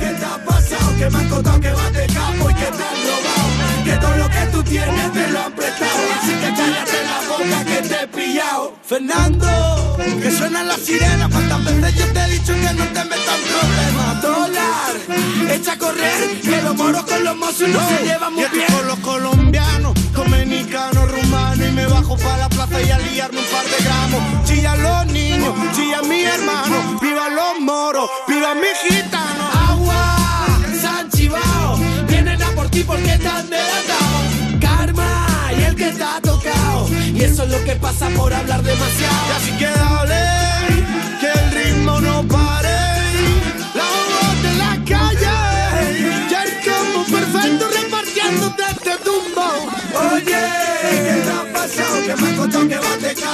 [0.00, 0.96] ¿qué te ha pasado?
[0.98, 3.48] Que me han contado que vas de campo y que te han robado.
[3.84, 6.00] Que todo lo que tú tienes te lo han prestado.
[6.18, 8.76] Así que cállate la boca que te he pillado.
[8.82, 11.28] Fernando, que suenan las sirenas.
[11.30, 14.22] ¿Cuántas veces yo te he dicho que no te metas problemas?
[14.22, 14.94] Dólar,
[15.50, 16.40] echa a correr.
[16.40, 18.66] Que los moros con los mozos no se llevan muy bien.
[18.72, 21.66] con los colombianos, dominicanos, rumanos.
[21.68, 24.22] Y me bajo para la plaza y a liarme un par de gramos.
[24.44, 26.98] Chillan los niños, chillan mi hermano.
[27.00, 29.44] Viva los moros, viva mi gitano.
[29.68, 30.00] Agua,
[30.82, 31.78] San Chivao,
[32.08, 34.18] vienen a por ti porque han delatado.
[34.60, 35.10] Karma
[35.58, 36.88] y el que te ha tocado.
[37.14, 39.26] Y eso es lo que pasa por hablar demasiado.
[39.28, 40.57] Y así que dale,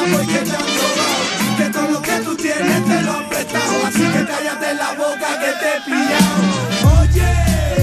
[0.06, 1.56] de que te han robado.
[1.56, 3.86] Que todo lo que tú tienes te lo han prestado.
[3.86, 6.40] Así que cállate la boca que te he pillado.
[7.00, 7.30] Oye,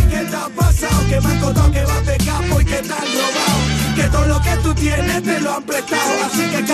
[0.10, 1.08] ¿qué te ha pasado?
[1.10, 3.60] Que me han contado que vas de campo y que te han robado.
[3.96, 6.26] Que todo lo que tú tienes te lo han prestado.
[6.26, 6.61] Así que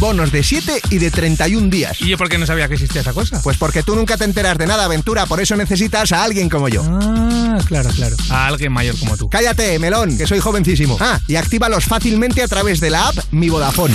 [0.00, 2.00] bonos de 7 y de 31 días.
[2.00, 3.40] ¿Y yo por qué no sabía que existía esa cosa?
[3.42, 6.68] Pues porque tú nunca te enteras de nada, aventura, por eso necesitas a alguien como
[6.68, 6.82] yo.
[6.82, 8.16] Ah, claro, claro.
[8.30, 9.28] A alguien mayor como tú.
[9.28, 10.96] Cállate, melón, que soy jovencísimo.
[11.00, 13.94] Ah, y actívalos fácilmente a través de la app Mi Vodafone.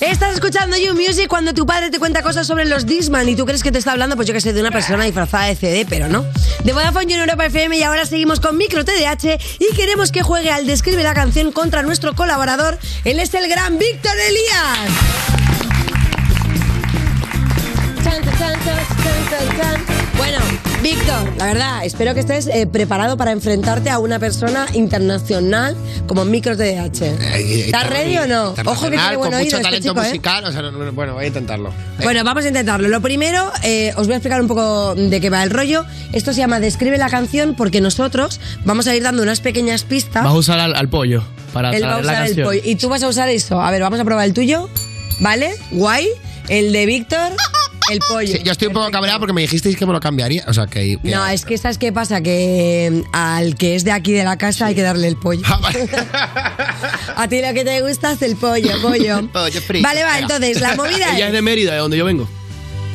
[0.00, 3.44] Estás escuchando You Music cuando tu padre te cuenta cosas sobre los Disman y tú
[3.44, 5.86] crees que te está hablando, pues yo que sé, de una persona disfrazada de CD,
[5.86, 6.24] pero no.
[6.64, 10.22] De Vodafone You en Europa FM y ahora seguimos con Micro TDH y queremos que
[10.22, 12.78] juegue al Describe la canción contra nuestro colaborador.
[13.04, 14.90] Él es el gran Víctor Elías.
[18.02, 18.58] Chan, chan,
[19.58, 19.89] chan,
[20.82, 26.24] Víctor, la verdad, espero que estés eh, preparado para enfrentarte a una persona internacional como
[26.24, 27.02] Micro TDH.
[27.36, 28.54] ¿Estás ready o no?
[28.64, 30.06] Ojo que tiene buen con oído mucho este talento chico, ¿eh?
[30.06, 30.44] musical.
[30.46, 31.70] o sea, no- no- bueno, voy a intentarlo.
[32.02, 32.88] Bueno, vamos a intentarlo.
[32.88, 35.84] Lo primero, eh, os voy a explicar un poco de qué va el rollo.
[36.14, 40.24] Esto se llama Describe la canción porque nosotros vamos a ir dando unas pequeñas pistas.
[40.24, 42.46] Vas a usar al, al pollo para Él va a la usar el canción.
[42.46, 42.60] pollo.
[42.64, 43.60] Y tú vas a usar eso.
[43.60, 44.70] A ver, vamos a probar el tuyo.
[45.20, 45.54] ¿Vale?
[45.72, 46.08] Guay.
[46.48, 47.30] El de Víctor,
[47.90, 48.32] el pollo.
[48.36, 50.44] Sí, yo estoy un poco cabreado porque me dijisteis que me lo cambiaría.
[50.48, 50.98] O sea, que.
[51.02, 52.20] que- No, es que ¿sabes qué pasa?
[52.20, 55.42] Que mm, al que es de aquí de la casa hay que darle el pollo.
[57.16, 59.28] a ti lo que te gusta es el pollo, pollo.
[59.32, 59.86] Pollo frito.
[59.88, 61.32] Vale, va, entonces la movida Ella es es...
[61.32, 62.28] de Mérida, de donde yo vengo.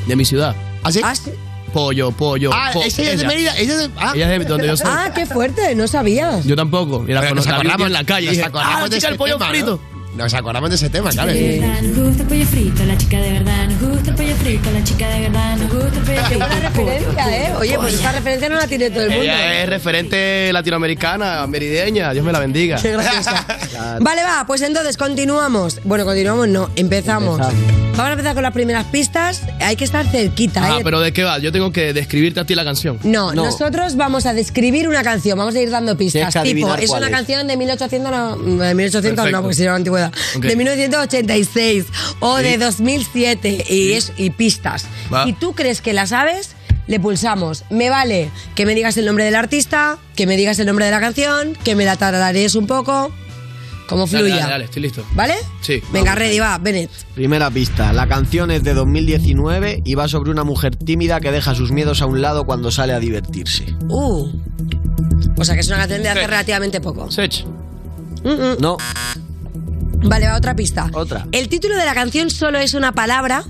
[0.08, 0.56] De mi ciudad.
[0.84, 1.02] ¿Ah, sí?
[1.04, 1.32] Ah, sí.
[1.74, 2.52] pollo, pollo.
[2.54, 3.58] Ah, po- ella es de Mérida.
[3.58, 4.12] Ella es de, ah.
[4.16, 4.88] Ella es de donde yo soy.
[4.90, 6.40] Ah, qué fuerte, no sabía.
[6.46, 7.00] Yo tampoco.
[7.02, 8.26] Mira, Pero cuando nos la vi acordamos en la calle.
[8.28, 9.82] Nos dije, acordamos ah, de chica, ese el pollo tema, frito.
[9.92, 9.95] ¿no?
[10.16, 11.34] Nos acordamos de ese tema, claro.
[11.34, 14.36] De verdad, nos gusta el pollo frito, la chica de verdad, nos gusta el pollo
[14.38, 16.40] frito, la chica de verdad, nos gusta el pollo frito.
[16.48, 17.54] buena referencia, ¿eh?
[17.60, 19.24] Oye, pues esta referencia no la tiene todo el mundo.
[19.24, 22.14] Ella es referente latinoamericana, merideña.
[22.14, 22.78] Dios me la bendiga.
[22.82, 23.46] Qué graciosa.
[24.00, 25.82] Vale, va, pues entonces continuamos.
[25.84, 27.40] Bueno, continuamos, no, empezamos.
[27.40, 29.44] Vamos a empezar con las primeras pistas.
[29.62, 30.82] Hay que estar cerquita, Ah, ¿eh?
[30.84, 31.40] pero ¿de qué va?
[31.40, 33.00] Yo tengo que describirte a ti la canción.
[33.04, 36.24] No, nosotros vamos a describir una canción, vamos a ir dando pistas.
[36.34, 37.16] Que Tipo, adivinar es cuál una es.
[37.16, 38.36] canción de 1800, no,
[38.66, 39.42] de 1800 no, Perfecto.
[39.42, 40.05] porque sería la antigüedad.
[40.40, 41.86] De 1986
[42.20, 42.58] o de Sí.
[42.58, 44.86] 2007 y, es, y pistas.
[45.14, 45.26] Va.
[45.26, 46.56] Si tú crees que la sabes,
[46.88, 47.64] le pulsamos.
[47.70, 50.92] Me vale que me digas el nombre del artista, que me digas el nombre de
[50.92, 53.12] la canción, que me la tararees un poco,
[53.88, 54.36] como Dale, fluya.
[54.38, 55.06] dale, dale, estoy listo.
[55.14, 55.36] ¿Vale?
[55.62, 55.82] Sí.
[55.92, 56.90] Venga, ready, va, Bennett.
[57.14, 57.94] Primera pista.
[57.94, 62.02] La canción es de 2019 y va sobre una mujer tímida que deja sus miedos
[62.02, 63.66] a un lado cuando sale a divertirse.
[63.88, 64.28] Uh.
[65.38, 67.12] O sea que es una canción de hace relativamente poco.
[67.12, 67.46] Sech.
[68.60, 68.78] No.
[70.04, 70.90] Vale, va otra pista.
[70.94, 71.26] Otra.
[71.32, 73.44] El título de la canción solo es una palabra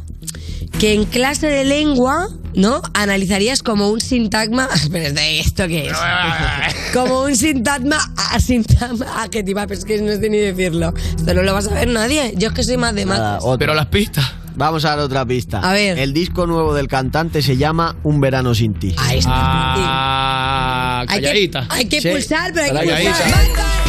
[0.79, 2.81] que en clase de lengua, ¿no?
[2.93, 4.67] Analizarías como un sintagma.
[4.91, 5.97] Pero ¿de esto qué es?
[6.93, 7.97] como un sintagma,
[8.31, 10.93] a sintagma adjetiva, pero es que no sé ni decirlo.
[11.17, 12.33] Esto no lo vas a ver nadie.
[12.37, 13.57] Yo es que soy más de Nada, otra.
[13.57, 14.25] Pero las pistas.
[14.57, 15.59] Vamos a dar otra pista.
[15.59, 15.99] A ver.
[15.99, 18.95] El disco nuevo del cantante se llama Un verano sin ti.
[18.97, 19.31] Ahí está.
[19.35, 21.67] Ah, Hay que, calladita.
[21.69, 22.09] hay que Sí.
[22.09, 23.11] pulsar, pero hay que Calladita.
[23.11, 23.84] pulsar.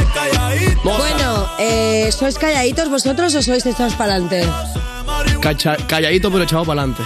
[0.00, 0.80] Es calladita.
[0.84, 4.44] Bueno, eh, ¿sois calladitos vosotros o sois echados para adelante?
[5.88, 7.02] Calladito pero echado para adelante.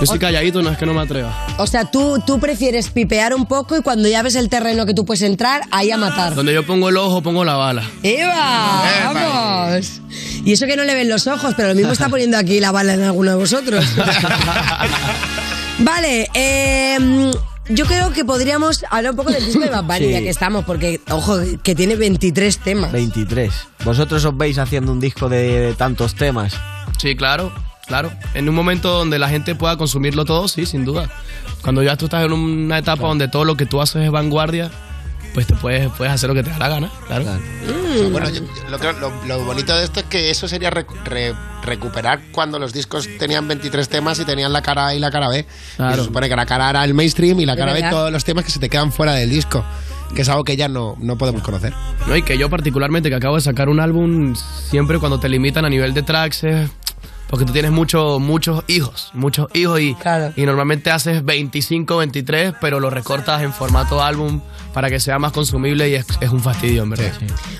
[0.00, 1.46] Yo soy calladito, no es que no me atreva.
[1.58, 4.94] O sea, tú, tú prefieres pipear un poco y cuando ya ves el terreno que
[4.94, 6.36] tú puedes entrar, ahí a matar.
[6.36, 7.82] Donde yo pongo el ojo, pongo la bala.
[8.04, 9.12] ¡Eva!
[9.12, 10.00] ¡Vamos!
[10.44, 12.70] Y eso que no le ven los ojos, pero lo mismo está poniendo aquí la
[12.70, 13.84] bala en alguno de vosotros.
[15.78, 17.30] vale, eh,
[17.68, 20.12] yo creo que podríamos hablar un poco del disco de Bad Bunny, Sí.
[20.12, 22.92] ya que estamos, porque, ojo, que tiene 23 temas.
[22.92, 23.52] 23.
[23.84, 26.54] ¿Vosotros os veis haciendo un disco de, de tantos temas?
[26.98, 27.52] Sí, claro,
[27.86, 28.10] claro.
[28.34, 31.10] En un momento donde la gente pueda consumirlo todo, sí, sin duda.
[31.62, 34.70] Cuando ya tú estás en una etapa donde todo lo que tú haces es vanguardia,
[35.34, 37.24] pues te puedes, puedes hacer lo que te da la gana, claro.
[37.24, 38.12] Mm.
[38.12, 41.34] Bueno, yo- lo, que- lo- lo bonito de esto es que eso sería re- re-
[41.62, 45.28] recuperar cuando los discos tenían 23 temas y tenían la cara A y la cara
[45.28, 45.46] B.
[45.76, 45.94] Claro.
[45.94, 48.12] Y se supone que la cara A era el mainstream y la cara B todos
[48.12, 49.64] los temas que se te quedan fuera del disco,
[50.14, 51.72] que es algo que ya no, no podemos conocer.
[52.06, 54.34] No, y que yo particularmente que acabo de sacar un álbum,
[54.70, 56.70] siempre cuando te limitan a nivel de tracks es
[57.28, 59.96] porque tú tienes muchos muchos hijos, muchos hijos y,
[60.36, 64.40] y normalmente haces 25, 23, pero lo recortas en formato álbum
[64.72, 67.12] para que sea más consumible y es, es un fastidio, en verdad.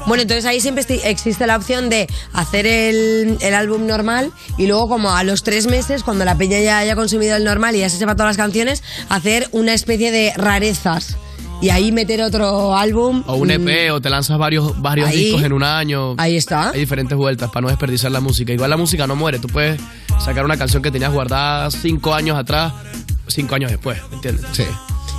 [0.07, 4.89] Bueno, entonces ahí siempre existe la opción de hacer el, el álbum normal y luego
[4.89, 7.91] como a los tres meses, cuando la peña ya haya consumido el normal y ya
[7.91, 11.17] se sepa todas las canciones, hacer una especie de rarezas
[11.61, 13.23] y ahí meter otro álbum.
[13.27, 15.25] O un mm, EP, o te lanzas varios, varios Ahí.
[15.25, 16.15] discos en un año.
[16.19, 16.71] Ahí está.
[16.71, 18.53] Hay diferentes vueltas para no desperdiciar la música.
[18.53, 19.39] Igual la música no muere.
[19.39, 19.81] Tú puedes
[20.19, 22.73] sacar una canción que tenías guardada cinco años atrás,
[23.27, 24.47] cinco años después, ¿me entiendes?
[24.53, 24.65] Sí.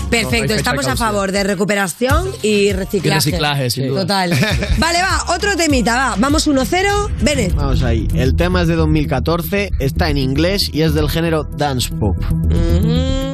[0.09, 3.07] Perfecto, estamos a favor de recuperación y reciclaje.
[3.07, 4.01] Y reciclaje, sin duda.
[4.01, 4.31] Total.
[4.79, 6.15] Vale, va, otro temita, va.
[6.17, 7.11] Vamos 1-0.
[7.21, 7.53] Bennett.
[7.53, 8.07] Vamos ahí.
[8.15, 12.17] El tema es de 2014, está en inglés y es del género dance pop.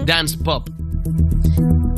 [0.06, 0.68] Dance pop.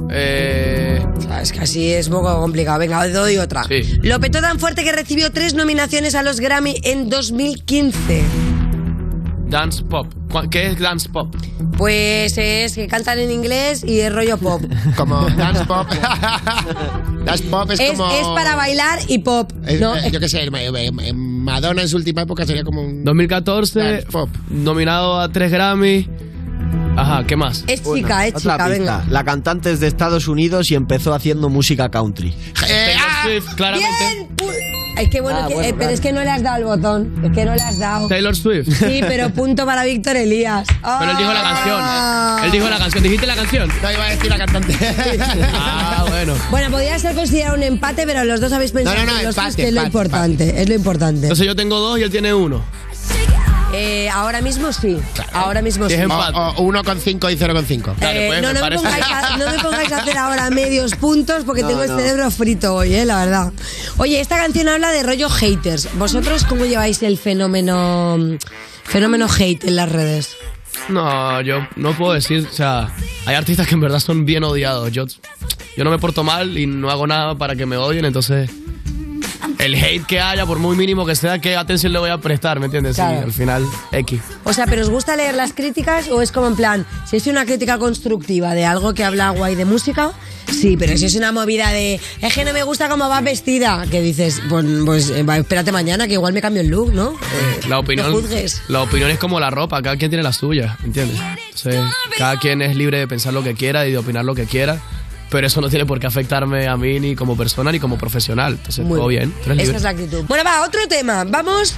[0.10, 1.06] Eh,
[1.42, 2.80] Es que así es un poco complicado.
[2.80, 3.64] Venga, doy otra.
[3.66, 4.00] Sí.
[4.04, 8.24] Lo petó tan fuerte que recibió tres nominaciones a los Grammy en 2015.
[9.50, 10.08] dance pop.
[10.32, 11.34] ¿Cuál- ¿Qué es dance pop?
[11.78, 14.62] Pues es que cantan en inglés y es rollo pop.
[14.98, 15.88] Como dance pop.
[17.26, 18.10] dance pop es, Es, como.
[18.12, 19.52] es para bailar y pop.
[19.66, 19.96] Eh, ¿no?
[19.96, 20.50] eh, yo qué sé,
[21.14, 23.06] Madonna en su última época sería como un.
[23.06, 24.06] 2014,
[24.50, 26.10] nominado a tres Grammy.
[26.96, 27.64] Ajá, ¿qué más?
[27.68, 28.68] Es chica, es Otra chica, pista.
[28.68, 29.04] venga.
[29.10, 32.34] La cantante es de Estados Unidos y empezó haciendo música country.
[32.60, 34.28] Taylor Swift, claramente.
[34.40, 34.58] Bien,
[34.98, 35.94] Es que bueno, Ah, que- bueno, eh, pero claro.
[35.94, 37.14] es que no le has dado el botón.
[37.24, 38.08] Es que no le has dado.
[38.08, 38.68] Taylor Swift.
[38.80, 40.68] Sí, pero punto para Víctor Elías.
[40.82, 41.54] Pero él dijo la Ah.
[41.54, 42.46] canción.
[42.46, 43.04] Él dijo la canción.
[43.04, 43.70] ¿Dijiste la canción?
[43.84, 44.76] No iba a decir la cantante.
[45.54, 46.34] ah, bueno.
[46.50, 49.26] Bueno, podría ser considerado un empate, pero los dos habéis pensado No, no, no, en
[49.26, 50.62] los empate, dos, que es lo empate, importante.
[50.64, 51.22] Es lo importante.
[51.22, 52.64] Entonces yo tengo dos y él tiene uno.
[53.80, 54.98] Eh, ahora mismo sí.
[55.34, 55.96] Ahora mismo sí.
[55.96, 57.96] O, o uno con cinco y cero con cinco.
[58.02, 61.62] Eh, no, no me, pongáis a, no me pongáis a hacer ahora medios puntos porque
[61.62, 63.54] No, tengo el cerebro frito hoy, eh, la verdad.
[63.98, 65.90] Oye, esta canción habla de rollo haters.
[65.94, 68.18] ¿Vosotros cómo lleváis el fenómeno
[68.84, 70.36] fenómeno hate en las redes?
[70.90, 72.90] No, yo no puedo decir, o sea,
[73.28, 74.92] hay artistas que en verdad son bien odiados.
[74.92, 75.06] Yo
[75.76, 78.50] Yo no me porto mal y no hago nada para que me odien, entonces
[79.60, 82.60] el hate que haya, por muy mínimo que sea, ¿qué atención le voy a prestar?
[82.60, 82.96] ¿Me entiendes?
[82.96, 84.20] Sí, al final, X.
[84.44, 87.28] O sea, ¿pero os gusta leer las críticas o es como en plan, si es
[87.28, 90.12] una crítica constructiva de algo que habla guay de música?
[90.52, 93.86] Sí, pero si es una movida de, es que no me gusta cómo vas vestida,
[93.92, 97.12] que dices, pues, pues, espérate mañana que igual me cambio el look, ¿no?
[97.12, 98.62] Eh, La opinión, No juzgues.
[98.70, 101.20] la opinión es como la ropa, cada quien tiene la suya, ¿entiendes?
[101.54, 101.84] Entonces,
[102.18, 104.80] cada quien es libre de pensar lo que quiera y de opinar lo que quiera,
[105.30, 108.54] pero eso no tiene por qué afectarme a mí ni como persona ni como profesional.
[108.54, 109.78] Entonces, Muy todo bien, Esa libre.
[109.78, 110.24] es la actitud.
[110.28, 111.24] Bueno, va, otro tema.
[111.26, 111.76] Vamos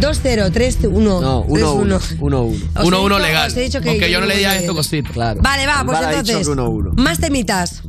[0.00, 1.20] 2-0, 3-1.
[1.20, 1.58] No, 1-1.
[1.78, 1.94] 1-1.
[1.94, 3.48] Os he 1-1 dicho- legal.
[3.50, 4.76] os he dicho que Aunque yo no uno le diga uno esto legal.
[4.76, 5.12] cosito.
[5.12, 5.40] Claro.
[5.42, 6.46] Vale, va, pues entonces.
[6.48, 6.92] que 1-1.
[6.96, 7.82] Más temitas.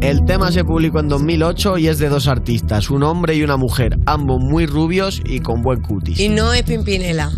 [0.00, 3.56] El tema se publicó en 2008 y es de dos artistas, un hombre y una
[3.56, 6.18] mujer, ambos muy rubios y con buen cutis.
[6.18, 7.30] Y no es Pimpinela.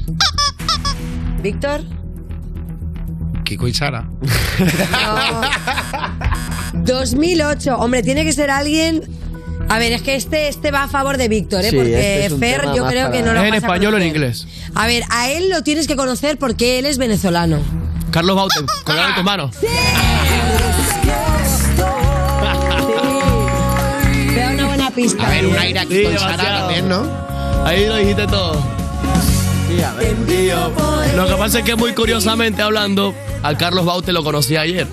[1.42, 1.82] Víctor.
[3.44, 4.08] Kiko y Sara.
[6.82, 7.76] 2008.
[7.78, 9.02] Hombre, tiene que ser alguien.
[9.68, 11.70] A ver, es que este, este va a favor de Víctor, ¿eh?
[11.70, 13.44] Sí, porque este es un Fer tema yo más creo para- que no lo ¿Es
[13.46, 14.16] en vas a español o en conocer.
[14.16, 14.46] inglés?
[14.74, 17.60] A ver, a él lo tienes que conocer porque él es venezolano.
[18.10, 19.56] Carlos Bauten, con en tus manos.
[24.34, 25.26] Te da una buena pista.
[25.26, 27.06] A ver, un aire aquí Sí, con Sara también, ¿no?
[27.64, 28.62] Ahí lo dijiste todo.
[31.16, 34.86] Lo que pasa es que muy curiosamente hablando, a Carlos Baute lo conocí ayer.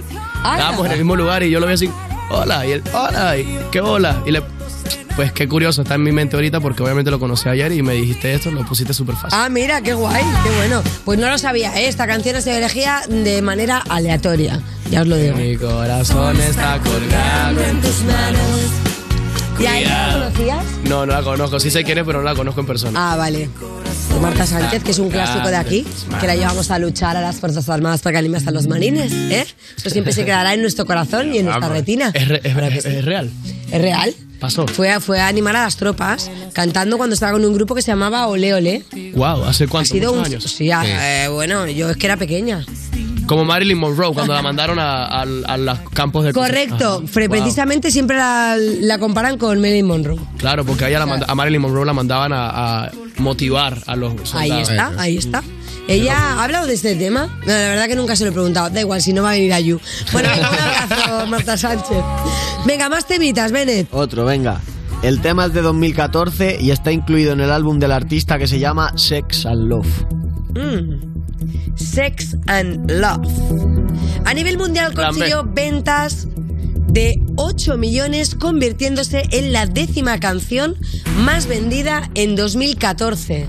[0.44, 1.90] Estábamos en el mismo lugar y yo lo vi así,
[2.30, 4.22] hola, y él, hola, y, qué hola.
[4.26, 4.42] Y le,
[5.16, 7.94] pues qué curioso, está en mi mente ahorita porque obviamente lo conocí ayer y me
[7.94, 9.38] dijiste esto, lo pusiste súper fácil.
[9.40, 10.82] Ah, mira, qué guay, qué bueno.
[11.06, 11.88] Pues no lo sabía, ¿eh?
[11.88, 14.60] esta canción se elegía de manera aleatoria.
[14.90, 15.38] Ya os lo digo.
[15.38, 18.82] Mi corazón está colgado en tus manos.
[19.60, 20.66] ¿Y a ella la conocías?
[20.86, 23.14] No, no la conozco, sí sé quién es, pero no la conozco en persona.
[23.14, 23.50] Ah, vale.
[24.20, 25.86] Marta Sánchez, que es un clásico de aquí,
[26.20, 29.12] que la llevamos a luchar a las Fuerzas Armadas para que anime hasta los marines,
[29.12, 29.46] ¿eh?
[29.78, 32.12] Eso siempre se quedará en nuestro corazón y en nuestra retina.
[32.14, 33.30] Es, re- es re- es real.
[33.72, 34.14] ¿Es real?
[34.40, 34.68] Pasó.
[34.68, 37.82] Fue a, fue a animar a las tropas cantando cuando estaba con un grupo que
[37.82, 38.84] se llamaba Ole Ole.
[39.16, 39.92] Wow, ¿hace Ha cuánto?
[39.94, 40.20] sido un...
[40.20, 40.44] Muchos años.
[40.52, 42.64] Sí, ah, eh, bueno, yo es que era pequeña.
[43.28, 47.10] Como Marilyn Monroe cuando la mandaron a, a- a los campos de Correcto, Wow.
[47.30, 50.20] precisamente siempre la, la comparan con Marilyn Monroe.
[50.38, 52.92] Claro, porque a, ella la manda- a Marilyn Monroe la mandaban a
[53.22, 54.36] motivar a los soldados.
[54.36, 55.44] Ahí está, ahí está.
[55.88, 57.28] Ella ha hablado de este tema.
[57.42, 58.70] No, la verdad que nunca se lo he preguntado.
[58.70, 59.80] Da igual, si no va a venir a You.
[60.12, 61.98] Bueno, un abrazo, Marta Sánchez.
[62.66, 63.88] Venga, más temitas, Bennett.
[63.92, 64.62] Otro, venga.
[65.04, 68.60] El tema es de 2014 y está incluido en el álbum del artista que se
[68.60, 70.06] llama Sex and Love.
[70.54, 71.76] Mm.
[71.76, 73.28] Sex and Love.
[74.26, 76.28] A nivel mundial consiguió ventas
[76.92, 80.76] de 8 millones, convirtiéndose en la décima canción
[81.20, 83.48] más vendida en 2014.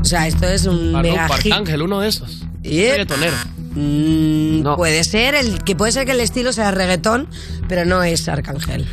[0.00, 1.52] O sea, esto es un mega hit.
[1.52, 2.46] Arcángel, uno de esos.
[2.62, 2.90] Yep.
[2.92, 3.36] Reggaetonero.
[3.74, 7.28] Mm, Puede ser, el, que puede ser que el estilo sea reggaetón,
[7.68, 8.86] pero no es Arcángel.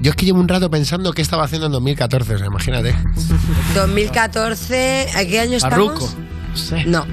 [0.00, 2.94] Yo es que llevo un rato pensando qué estaba haciendo en 2014, o sea, imagínate.
[3.74, 5.92] 2014, ¿a qué año estamos?
[5.92, 6.14] Farruko.
[6.86, 7.06] No.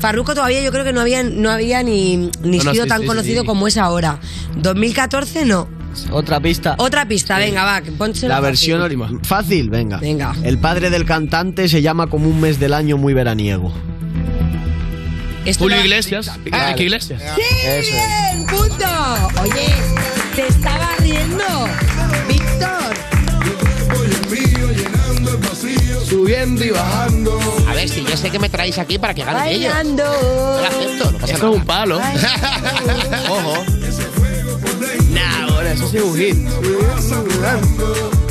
[0.00, 2.88] Farruko todavía yo creo que no había, no había ni, ni No, no, sido sí,
[2.88, 3.46] tan sí, conocido sí.
[3.46, 4.18] como es ahora.
[4.56, 5.68] 2014 no.
[6.12, 6.76] Otra pista.
[6.78, 8.40] Otra pista, venga, va, La fácil.
[8.42, 9.98] versión ori- fácil, venga.
[9.98, 10.34] Venga.
[10.44, 13.72] El padre del cantante se llama como un mes del año muy veraniego.
[15.44, 16.30] Esto Julio Iglesias.
[16.44, 17.22] Enrique Iglesias.
[17.34, 17.42] ¡Sí!
[17.90, 18.46] ¡Bien!
[18.46, 19.40] ¡Punto!
[19.42, 19.74] Oye,
[20.36, 21.44] te estaba riendo.
[22.28, 22.94] Víctor.
[26.08, 27.39] Subiendo y bajando.
[27.80, 29.72] Ver, si yo sé que me traéis aquí para que ganen ellos.
[29.72, 30.04] Bailando.
[30.04, 31.50] Lo acepto, no pasa Eso nada.
[31.52, 31.98] es un palo.
[33.30, 33.64] Ojo.
[35.10, 36.36] Nah, ahora eso sí es un hit.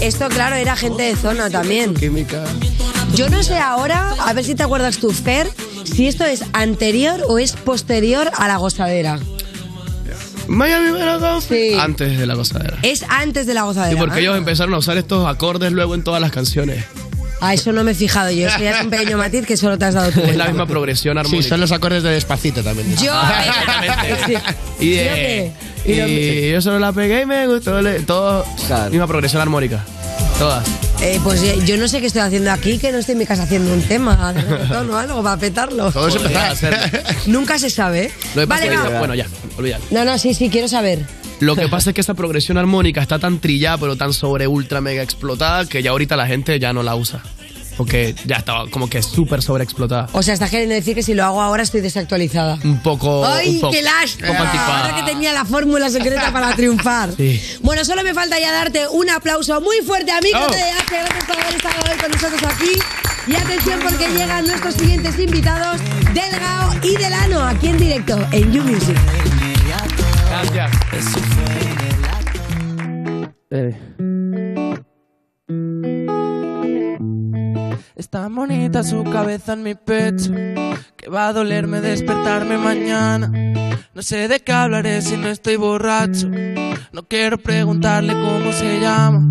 [0.01, 1.93] Esto, claro, era gente de zona también.
[1.95, 2.43] Química.
[3.15, 5.49] Yo no sé ahora, a ver si te acuerdas tú, Fer,
[5.83, 9.19] si esto es anterior o es posterior a la gozadera.
[10.47, 11.45] Miami Veracruz.
[11.45, 11.73] Sí.
[11.79, 12.77] Antes de la gozadera.
[12.83, 13.99] Es antes de la Y gozadera.
[13.99, 14.21] porque ¿eh?
[14.21, 16.85] ellos empezaron a usar estos acordes luego en todas las canciones.
[17.41, 18.47] A eso no me he fijado yo.
[18.47, 20.19] Eso ya es un pequeño matiz que solo te has dado tú.
[20.21, 21.43] Es la misma progresión armónica.
[21.43, 22.95] Sí, son los acordes de despacito también.
[22.97, 23.13] Yo.
[24.79, 24.85] Sí.
[24.85, 26.47] Y, ¿Sí o de, qué?
[26.47, 27.81] Y yo solo la pegué y me gustó.
[27.81, 28.45] le- Todo.
[28.91, 29.83] Misma progresión armónica.
[30.37, 30.65] Todas.
[31.01, 33.25] Eh, pues eh, yo no sé qué estoy haciendo aquí, que no estoy en mi
[33.25, 35.91] casa haciendo un tema de reggaetón o algo para petarlo.
[35.91, 36.77] Todo eso empezaba a hacerlo.
[37.27, 38.05] Nunca se sabe.
[38.05, 38.11] ¿eh?
[38.35, 38.99] Lo pasa Vale, va.
[38.99, 39.25] bueno, ya,
[39.57, 39.83] olvídalo.
[39.91, 41.05] No, no, sí, sí, quiero saber.
[41.39, 44.81] Lo que pasa es que esa progresión armónica está tan trillada, pero tan sobre ultra
[44.81, 47.21] mega explotada, que ya ahorita la gente ya no la usa.
[47.77, 50.09] Porque ya estaba como que súper sobreexplotada.
[50.11, 52.59] O sea, estás queriendo decir que si lo hago ahora estoy desactualizada.
[52.65, 53.25] Un poco.
[53.25, 54.81] ¡Ay, un poco, qué lástima!
[54.81, 57.11] Ahora que tenía la fórmula secreta para triunfar.
[57.15, 57.41] Sí.
[57.61, 60.47] Bueno, solo me falta ya darte un aplauso muy fuerte a mí, Oh.
[60.47, 60.57] te.
[60.57, 63.31] Gracias por haber estado hoy con nosotros aquí.
[63.31, 65.79] Y atención porque llegan nuestros siguientes invitados,
[66.13, 68.97] Delgao y Delano, aquí en directo en You Music.
[70.39, 70.71] Gracias.
[77.95, 80.31] Es tan bonita su cabeza en mi pecho
[80.95, 83.29] que va a dolerme despertarme mañana.
[83.93, 86.29] No sé de qué hablaré si no estoy borracho.
[86.29, 89.29] No quiero preguntarle cómo se llama.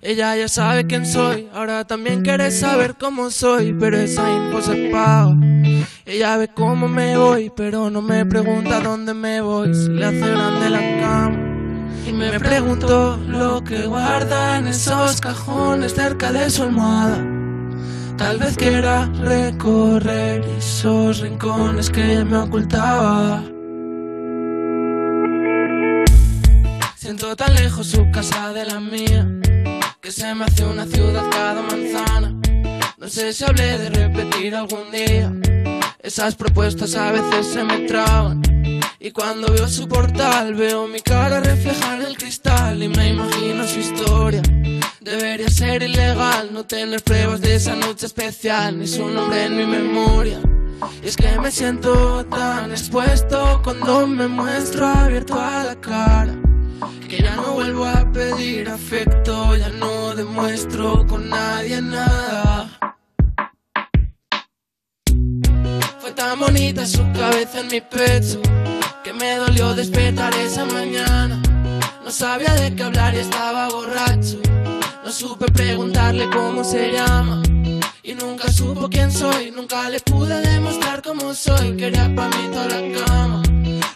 [0.00, 4.88] Ella ya sabe quién soy, ahora también quiere saber cómo soy, pero esa info se
[4.90, 5.47] paga.
[6.08, 10.20] Ella ve cómo me voy, pero no me pregunta dónde me voy, si le hace
[10.20, 11.36] grande la cama.
[12.06, 17.22] Y me preguntó lo que guarda en esos cajones cerca de su almohada.
[18.16, 23.42] Tal vez quiera recorrer esos rincones que ella me ocultaba.
[26.96, 29.28] Siento tan lejos su casa de la mía
[30.00, 32.34] que se me hace una ciudad cada manzana.
[32.96, 35.57] No sé si hablé de repetir algún día.
[36.00, 38.40] Esas propuestas a veces se me traban.
[39.00, 43.80] Y cuando veo su portal, veo mi cara reflejar el cristal y me imagino su
[43.80, 44.42] historia.
[45.00, 49.66] Debería ser ilegal no tener pruebas de esa noche especial ni su nombre en mi
[49.66, 50.40] memoria.
[51.02, 56.34] Y es que me siento tan expuesto cuando me muestro abierto a la cara.
[57.08, 62.67] Que ya no vuelvo a pedir afecto, ya no demuestro con nadie nada.
[66.28, 68.42] Tan bonita su cabeza en mi pecho
[69.02, 71.40] que me dolió despertar esa mañana.
[72.04, 74.38] No sabía de qué hablar y estaba borracho.
[75.02, 77.42] No supe preguntarle cómo se llama.
[78.02, 81.74] Y nunca supo quién soy, nunca le pude demostrar cómo soy.
[81.78, 83.42] Quería pa' mí toda la cama.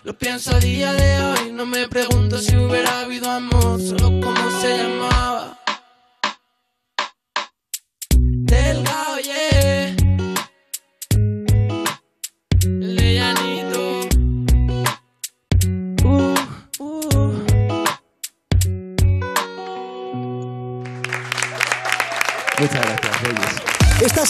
[0.02, 4.60] Lo pienso a día de hoy, no me pregunto si hubiera habido amor, solo cómo
[4.62, 5.58] se llamaba.
[8.16, 9.51] Delgado, yeah.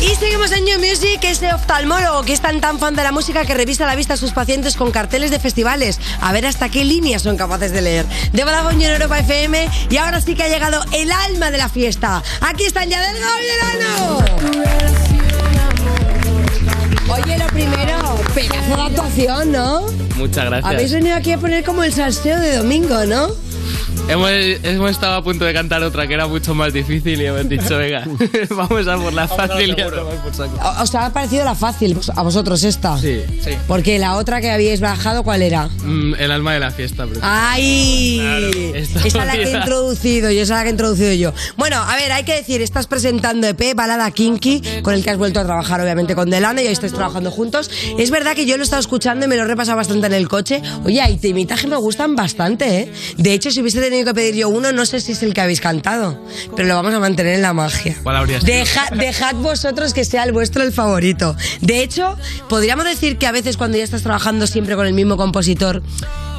[0.00, 3.44] Y seguimos en New Music, este oftalmólogo que es tan tan fan de la música
[3.44, 5.98] que revisa la vista a sus pacientes con carteles de festivales.
[6.20, 8.06] A ver hasta qué líneas son capaces de leer.
[8.32, 11.68] De Vodafone en Europa FM y ahora sí que ha llegado el alma de la
[11.68, 12.22] fiesta.
[12.40, 14.24] Aquí están ya del Verano.
[17.10, 19.86] Oye, lo primero, pedazo de actuación, ¿no?
[20.16, 20.72] Muchas gracias.
[20.72, 23.28] Habéis venido aquí a poner como el salseo de domingo, ¿no?
[24.08, 27.46] Hemos, hemos estado a punto de cantar otra que era mucho más difícil y hemos
[27.46, 28.04] dicho, venga,
[28.50, 30.58] vamos a por la fácil y a tomar por saco.
[30.62, 32.96] ¿O- ¿Os ha parecido la fácil a vosotros esta?
[32.96, 33.50] Sí, sí.
[33.66, 35.66] Porque la otra que habíais bajado, ¿cuál era?
[35.84, 37.20] Mm, el alma de la fiesta, pero...
[37.22, 38.16] ¡Ay!
[38.18, 41.32] Claro, esa es la que he introducido yo, esa es la que he introducido yo.
[41.58, 45.18] Bueno, a ver, hay que decir, estás presentando EP, Balada Kinky, con el que has
[45.18, 47.70] vuelto a trabajar obviamente con Delane y hoy estáis trabajando juntos.
[47.98, 50.14] Es verdad que yo lo he estado escuchando y me lo he repasado bastante en
[50.14, 50.62] el coche.
[50.86, 52.92] Oye, hay temitas que me gustan bastante, ¿eh?
[53.18, 55.40] De hecho, si hubiese tenido que pedir yo uno, no sé si es el que
[55.40, 56.22] habéis cantado,
[56.56, 57.96] pero lo vamos a mantener en la magia.
[58.02, 58.52] ¿Cuál habría sido?
[58.52, 61.36] Deja- dejad vosotros que sea el vuestro el favorito.
[61.60, 62.16] De hecho,
[62.48, 65.82] podríamos decir que a veces cuando ya estás trabajando siempre con el mismo compositor,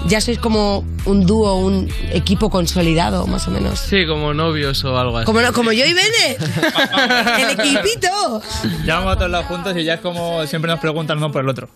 [0.07, 3.79] ya sois como un dúo, un equipo consolidado, más o menos.
[3.79, 5.25] Sí, como novios o algo así.
[5.25, 6.37] Como, no- como yo y Bene.
[7.39, 8.41] el equipito.
[8.85, 11.43] Ya vamos a todos lados juntos y ya es como siempre nos preguntan uno por
[11.43, 11.69] el otro.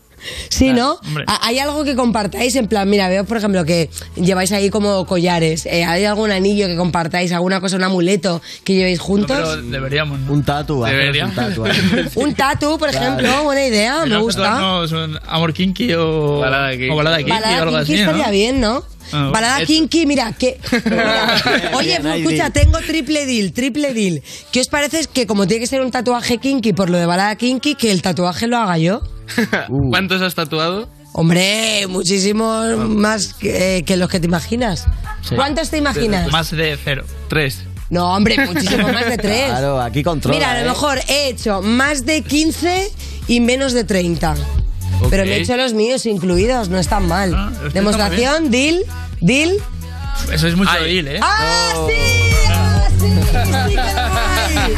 [0.49, 0.99] Sí, ¿no?
[1.05, 1.25] hombre.
[1.27, 2.55] Ha- ¿Hay algo que compartáis?
[2.55, 5.65] En plan, mira, veo, por ejemplo, que lleváis ahí como collares.
[5.65, 7.33] Eh, ¿Hay algún anillo que compartáis?
[7.33, 9.35] ¿Alguna cosa, un amuleto que llevéis juntos?
[9.37, 10.19] Pero deberíamos.
[10.21, 10.31] ¿no?
[10.33, 11.37] Un tatu, haceros Deberíamos.
[11.37, 11.65] un tatu.
[11.65, 12.09] ¿eh?
[12.15, 13.05] Un tatu, por Claro.
[13.05, 14.83] ejemplo, buena idea, me gusta.
[14.85, 16.89] un amor kinky o Balada kinky.
[16.89, 18.83] o balada kinky Balada o algo kinky así, estaría bien, ¿no?
[19.11, 20.59] Ah, Balada es- kinky, mira, que...
[20.85, 21.41] mira,
[21.75, 24.21] oye, ahí escucha, tengo triple deal, triple deal.
[24.51, 27.35] ¿Qué os parece que como tiene que ser un tatuaje kinky por lo de balada
[27.35, 29.01] kinky, que el tatuaje lo haga yo?
[29.69, 29.89] Uh.
[29.89, 30.89] ¿Cuántos has tatuado?
[31.13, 34.85] Hombre, muchísimos más que, que los que te imaginas.
[35.35, 36.31] ¿Cuántos te imaginas?
[36.31, 37.05] Más de cero.
[37.29, 37.63] Tres.
[37.89, 39.45] No, hombre, muchísimo más de tres.
[39.45, 40.35] Claro, aquí controla.
[40.35, 40.63] Mira, a ¿eh?
[40.63, 42.91] lo mejor he hecho más de 15
[43.27, 44.35] y menos de 30.
[45.09, 47.33] Pero me he hecho los míos incluidos, no están mal.
[47.35, 48.83] Ah, está muy Demostración, deal,
[49.21, 49.51] deal.
[50.31, 51.19] Eso es mucho deal, ¿eh?
[51.21, 51.93] ¡Ah, sí!
[52.49, 53.07] ¡Ah, sí!
[53.69, 54.73] sí!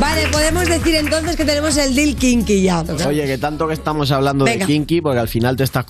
[0.00, 2.82] Vale, podemos decir entonces que tenemos el deal kinky ya.
[3.06, 4.66] Oye, que tanto que estamos hablando Venga.
[4.66, 5.84] de Kinky, porque al final te estás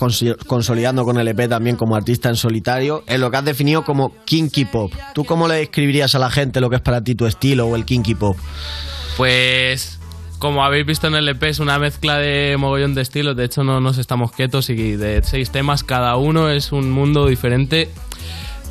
[0.47, 4.13] consolidando con el EP también como artista en solitario, en lo que has definido como
[4.25, 4.93] Kinky Pop.
[5.15, 7.77] ¿Tú cómo le describirías a la gente lo que es para ti tu estilo o
[7.77, 8.37] el Kinky Pop?
[9.17, 9.94] Pues
[10.39, 13.37] como habéis visto en el EP, es una mezcla de mogollón de estilos.
[13.37, 17.27] De hecho, no nos estamos quietos y de seis temas, cada uno es un mundo
[17.27, 17.89] diferente.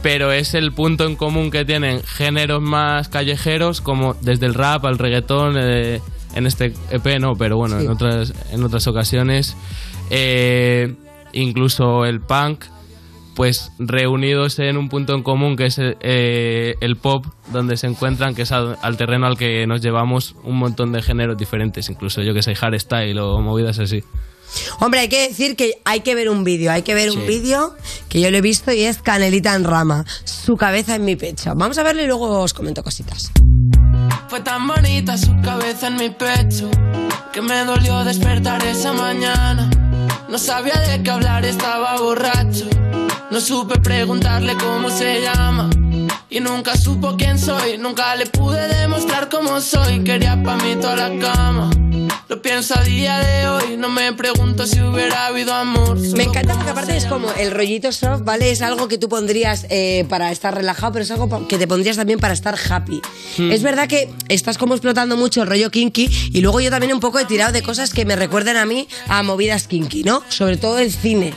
[0.01, 4.85] Pero es el punto en común que tienen géneros más callejeros, como desde el rap
[4.85, 6.01] al reggaetón, eh,
[6.35, 9.55] en este EP no, pero bueno, en, otras, en otras ocasiones.
[10.09, 10.95] Eh,
[11.31, 12.65] incluso el punk,
[13.35, 18.35] pues reunidos en un punto en común que es eh, el pop, donde se encuentran,
[18.35, 22.21] que es al, al terreno al que nos llevamos un montón de géneros diferentes, incluso
[22.21, 24.03] yo que sé, hardstyle o movidas así.
[24.79, 27.75] Hombre, hay que decir que hay que ver un vídeo, hay que ver un vídeo
[28.09, 31.53] que yo lo he visto y es Canelita en rama, su cabeza en mi pecho.
[31.55, 33.31] Vamos a verlo y luego os comento cositas.
[34.27, 36.69] Fue tan bonita su cabeza en mi pecho
[37.31, 39.69] que me dolió despertar esa mañana.
[40.29, 42.67] No sabía de qué hablar, estaba borracho.
[43.33, 45.67] No supe preguntarle cómo se llama.
[46.29, 50.03] Y nunca supo quién soy, nunca le pude demostrar cómo soy.
[50.03, 51.71] Quería pa' mí toda la cama.
[52.29, 55.99] Lo pienso a día de hoy, no me pregunto si hubiera habido amor.
[56.15, 58.51] Me encanta porque aparte es como el rollito soft, ¿vale?
[58.51, 61.95] Es algo que tú pondrías eh, para estar relajado, pero es algo que te pondrías
[61.95, 63.01] también para estar happy.
[63.39, 63.51] Hmm.
[63.51, 66.99] Es verdad que estás como explotando mucho el rollo kinky y luego yo también un
[66.99, 70.21] poco he tirado de cosas que me recuerden a mí a movidas kinky, ¿no?
[70.29, 71.33] Sobre todo el cine.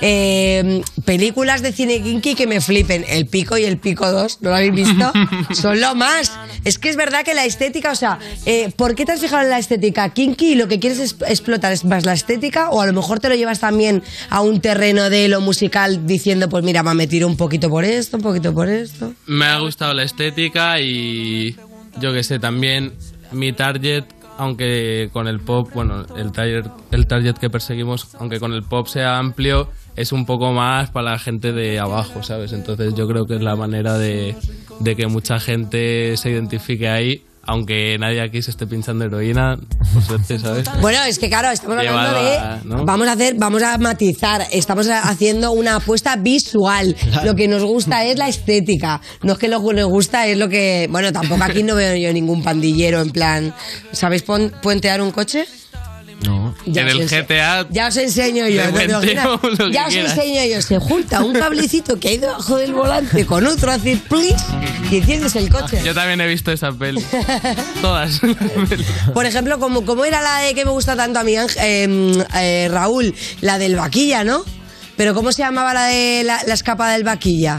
[0.00, 3.04] Eh, películas de cine kinky que me flipen.
[3.08, 5.12] El Pico y el Pico 2, ¿no lo habéis visto?
[5.54, 6.32] Son lo más.
[6.64, 9.42] Es que es verdad que la estética, o sea, eh, ¿por qué te has fijado
[9.42, 12.80] en la estética kinky y lo que quieres es- explotar es más la estética o
[12.80, 16.64] a lo mejor te lo llevas también a un terreno de lo musical diciendo, pues
[16.64, 19.12] mira, va, me tiro un poquito por esto, un poquito por esto?
[19.26, 21.56] Me ha gustado la estética y
[22.00, 22.92] yo que sé, también
[23.32, 24.04] mi target,
[24.38, 28.86] aunque con el pop, bueno, el target, el target que perseguimos, aunque con el pop
[28.88, 32.52] sea amplio, es un poco más para la gente de abajo, ¿sabes?
[32.52, 34.34] Entonces yo creo que es la manera de,
[34.80, 39.58] de que mucha gente se identifique ahí, aunque nadie aquí se esté pinchando heroína,
[39.92, 40.66] por suerte, ¿sabes?
[40.80, 42.84] Bueno, es que claro, estamos hablando de.
[42.86, 44.46] Vamos a hacer, vamos a matizar.
[44.50, 46.96] Estamos haciendo una apuesta visual.
[47.22, 49.00] Lo que nos gusta es la estética.
[49.22, 50.88] No es que lo que nos gusta es lo que.
[50.90, 53.54] Bueno, tampoco aquí no veo yo ningún pandillero en plan.
[53.92, 55.44] ¿Sabéis pon- puentear un coche?
[56.24, 56.54] No.
[56.66, 57.66] Ya en el GTA.
[57.70, 58.62] Ya os enseño yo.
[59.70, 60.16] Ya os quieras.
[60.16, 60.62] enseño yo.
[60.62, 64.44] Se junta un cablecito que hay debajo del volante con otro, hace please
[64.90, 65.80] y enciendes el coche.
[65.84, 67.04] Yo también he visto esa peli.
[67.80, 68.20] Todas.
[69.12, 72.24] Por ejemplo, como, como era la de que me gusta tanto a mí, Ángel- eh,
[72.34, 74.44] eh, Raúl, la del vaquilla, ¿no?
[74.96, 77.58] Pero ¿cómo se llamaba la de la, la escapa del vaquilla?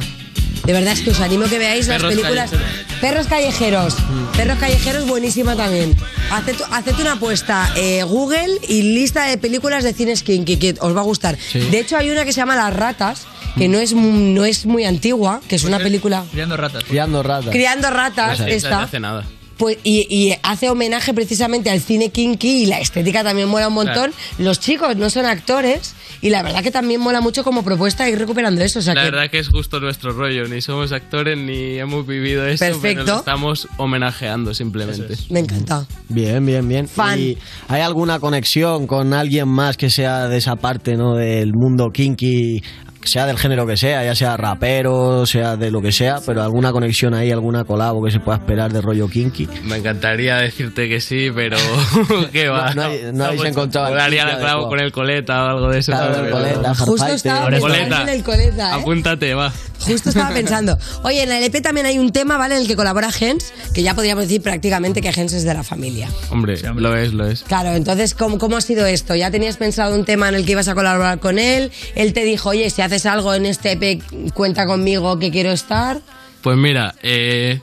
[0.66, 2.50] De verdad es que os animo que veáis las Perros películas.
[2.52, 2.98] callejeros.
[3.02, 3.96] Perros callejeros.
[4.36, 5.96] Perros callejeros, buenísima también.
[6.32, 10.96] Haced, haced una apuesta, eh, Google y lista de películas de cine kinky que os
[10.96, 11.38] va a gustar.
[11.38, 11.60] Sí.
[11.60, 14.86] De hecho, hay una que se llama Las Ratas, que no es, no es muy
[14.86, 16.24] antigua, que es una película.
[16.32, 16.84] Criando ratas.
[16.84, 17.50] Criando ratas.
[17.52, 18.70] Criando ratas, esta.
[18.72, 19.26] no hace nada.
[19.58, 23.74] Pues, y, y hace homenaje precisamente al cine kinky y la estética también mola un
[23.74, 24.14] montón.
[24.38, 28.18] Los chicos no son actores y la verdad que también mola mucho como propuesta ir
[28.18, 28.80] recuperando eso.
[28.80, 30.48] O sea la que verdad que es justo nuestro rollo.
[30.48, 32.66] Ni somos actores ni hemos vivido eso.
[32.66, 33.06] Pero Perfecto.
[33.06, 35.16] lo estamos homenajeando simplemente.
[35.30, 35.86] me encanta.
[36.10, 36.88] Bien, bien, bien.
[36.88, 37.20] Fan.
[37.20, 37.38] ¿Y
[37.68, 41.16] hay alguna conexión con alguien más que sea de esa parte, ¿no?
[41.16, 42.62] Del mundo kinky,
[43.06, 46.72] sea del género que sea, ya sea rapero, sea de lo que sea, pero alguna
[46.72, 49.48] conexión ahí, alguna colabo que se pueda esperar de rollo kinky.
[49.64, 51.58] Me encantaría decirte que sí, pero
[52.32, 52.74] ¿qué va?
[52.74, 55.92] No- no hay- no habéis encontrado daría la con el coleta o algo de eso.
[55.92, 58.02] Claro, el coleta, Justo estaba Coleta.
[58.04, 58.80] en el coleta, ¿eh?
[58.82, 59.52] Apúntate, va.
[59.80, 60.78] Justo estaba pensando.
[61.04, 62.56] Oye, en el EP también hay un tema, ¿vale?
[62.56, 65.64] En el que colabora Gens, que ya podríamos decir prácticamente que Gens es de la
[65.64, 66.10] familia.
[66.32, 67.44] Hombre, lo es, lo es.
[67.44, 69.16] Claro, entonces, ¿cómo, ¿cómo ha sido esto?
[69.16, 71.72] ¿Ya tenías pensado un tema en el que ibas a colaborar con él?
[71.96, 74.02] Él te dijo, oye, si haces algo en este EP,
[74.34, 76.00] cuenta conmigo que quiero estar.
[76.42, 77.60] Pues mira, eh,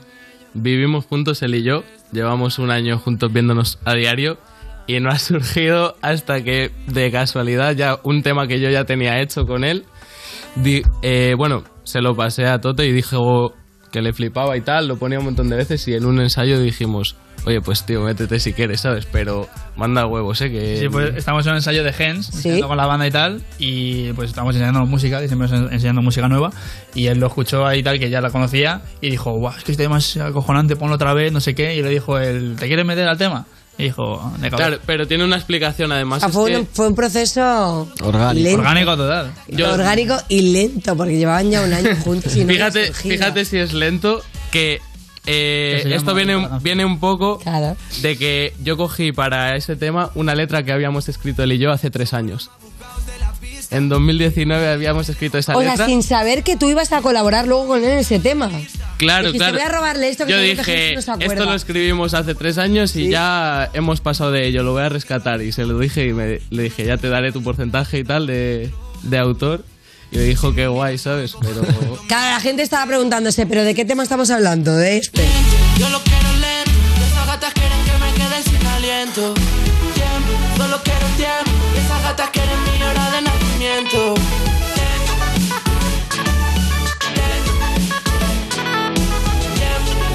[0.53, 1.83] vivimos juntos él y yo.
[2.11, 4.37] Llevamos un año juntos viéndonos a diario.
[4.85, 9.21] Y no ha surgido hasta que, de casualidad, ya un tema que yo ya tenía
[9.21, 9.85] hecho con él.
[10.55, 13.53] di- eh, bueno, se lo pasé a Toto y dijo
[13.91, 14.87] que le flipaba y tal.
[14.87, 15.87] Lo ponía un montón de veces.
[15.87, 17.15] Y en un ensayo dijimos,
[17.45, 19.05] oye, pues tío, métete si quieres, ¿sabes?
[19.11, 20.49] Pero manda huevos, ¿eh?
[20.51, 23.41] Que Sí, pues estamos en un ensayo de Gens, ensayando con la banda y tal,
[23.59, 26.51] y pues estamos enseñando música, que siempre estamos enseñando música nueva,
[26.93, 29.71] y él lo escuchó ahí tal, que ya la conocía, y dijo, guau, es que
[29.73, 32.67] este tema es acojonante, ponlo otra vez, no sé qué, y le dijo, él, ¿te
[32.67, 33.45] quieres meter al tema?
[33.75, 34.51] Y dijo, de.
[34.51, 36.23] Claro, pero tiene una explicación además.
[36.23, 38.43] Ah, fue, que- un, fue un proceso Orgánico.
[38.45, 38.59] lento.
[38.59, 39.31] Orgánico total.
[39.47, 43.57] Yo- Orgánico y lento, porque llevaban ya un año juntos y no fíjate, fíjate si
[43.57, 44.21] es lento
[44.51, 44.79] que
[45.25, 47.39] eh, esto viene, un- viene un poco
[48.01, 51.71] de que yo cogí para ese tema una letra que habíamos escrito él y yo
[51.71, 52.49] hace tres años.
[53.71, 57.47] En 2019 habíamos escrito esa O sea, letra sin saber que tú ibas a colaborar
[57.47, 58.51] luego con él en ese tema.
[58.97, 59.53] Claro, Dijiste, claro.
[59.53, 63.09] voy a robarle esto que Yo dije, no esto lo escribimos hace tres años y
[63.09, 65.41] ya hemos pasado de ello, lo voy a rescatar.
[65.41, 68.27] Y se lo dije y me, le dije, ya te daré tu porcentaje y tal
[68.27, 68.69] de,
[69.03, 69.65] de autor.
[70.13, 71.35] Y me dijo, qué guay, ¿sabes?
[71.41, 71.61] Pero...
[72.07, 74.75] Claro, la gente estaba preguntándose, ¿pero de qué tema estamos hablando?
[74.75, 75.25] De este.
[75.79, 76.71] Yo lo quiero lento,
[77.07, 79.33] esas gatas quieren que me quede sin aliento.
[79.33, 84.42] Tiempo, solo quiero tiempo, esas gatas quieren mi hora de nacimiento.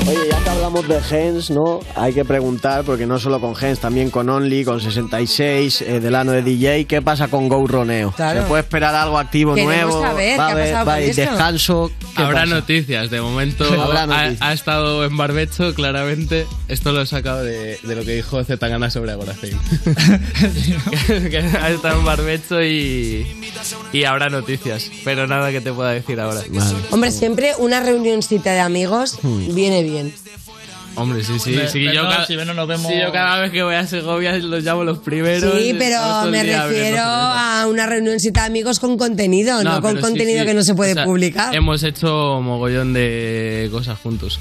[0.09, 1.81] Oye, ya que hablamos de Gens, ¿no?
[1.95, 6.33] Hay que preguntar, porque no solo con Gens, también con Only, con 66, eh, Delano
[6.33, 8.13] de DJ, ¿qué pasa con Go Roneo?
[8.13, 8.43] Claro.
[8.43, 10.01] ¿Se puede esperar algo activo Queremos nuevo?
[10.03, 11.21] saber, ¿Va ¿qué ha va esto?
[11.23, 11.91] descanso?
[12.17, 12.55] ¿Qué Habrá pasa?
[12.55, 14.39] noticias, de momento Habrá ha, noticias.
[14.41, 16.47] ha estado en barbecho, claramente.
[16.69, 19.59] Esto lo he sacado de, de lo que dijo Zetangana sobre Agoracén.
[21.31, 23.27] que ha estado en barbecho y,
[23.93, 26.41] y habrá noticias, pero nada que te pueda decir ahora.
[26.91, 29.55] Hombre, siempre una reunioncita de amigos Hmm.
[29.55, 29.98] viene bien.
[30.95, 31.57] Hombre, sí, sí.
[31.71, 34.37] Sí, yo, cada, si ven, nos vemos- sí, yo cada vez que voy a Segovia
[34.39, 35.55] los llamo los primeros.
[35.57, 40.47] Sí, pero me refiero a una reunioncita de amigos con contenido, no, con contenido sí.
[40.47, 41.55] que no se puede O sea, publicar.
[41.55, 44.41] Hemos hecho mogollón de cosas juntos.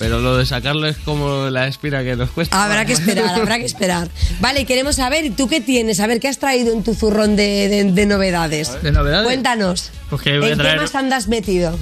[0.00, 2.64] Pero lo de sacarlo es como la espira que nos cuesta.
[2.64, 4.08] Habrá que esperar, habrá que esperar.
[4.40, 6.00] Vale, queremos saber, ¿y tú qué tienes?
[6.00, 8.82] A ver, ¿qué has traído en tu zurrón de, de- de novedades?
[8.82, 9.26] ¿De novedades?
[9.26, 9.92] Cuéntanos.
[10.08, 10.80] Pues que voy a ¿En qué traer.
[10.80, 11.78] más andas metido?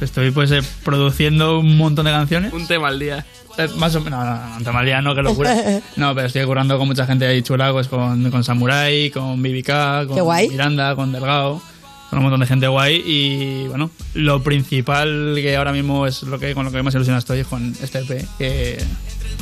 [0.00, 2.52] Estoy pues eh, produciendo un montón de canciones.
[2.52, 3.24] Un tema al día.
[3.58, 5.54] Eh, más o menos, no, no, no, un tema al día no, que locura.
[5.96, 10.06] No, pero estoy currando con mucha gente ahí chula, pues con, con Samurai, con BBK,
[10.08, 10.48] con Qué.
[10.50, 11.62] Miranda, con Delgado,
[12.10, 13.02] con un montón de gente guay.
[13.04, 17.18] Y bueno, lo principal que ahora mismo es lo que con lo que más ilusionado
[17.18, 18.78] estoy es con este EP, que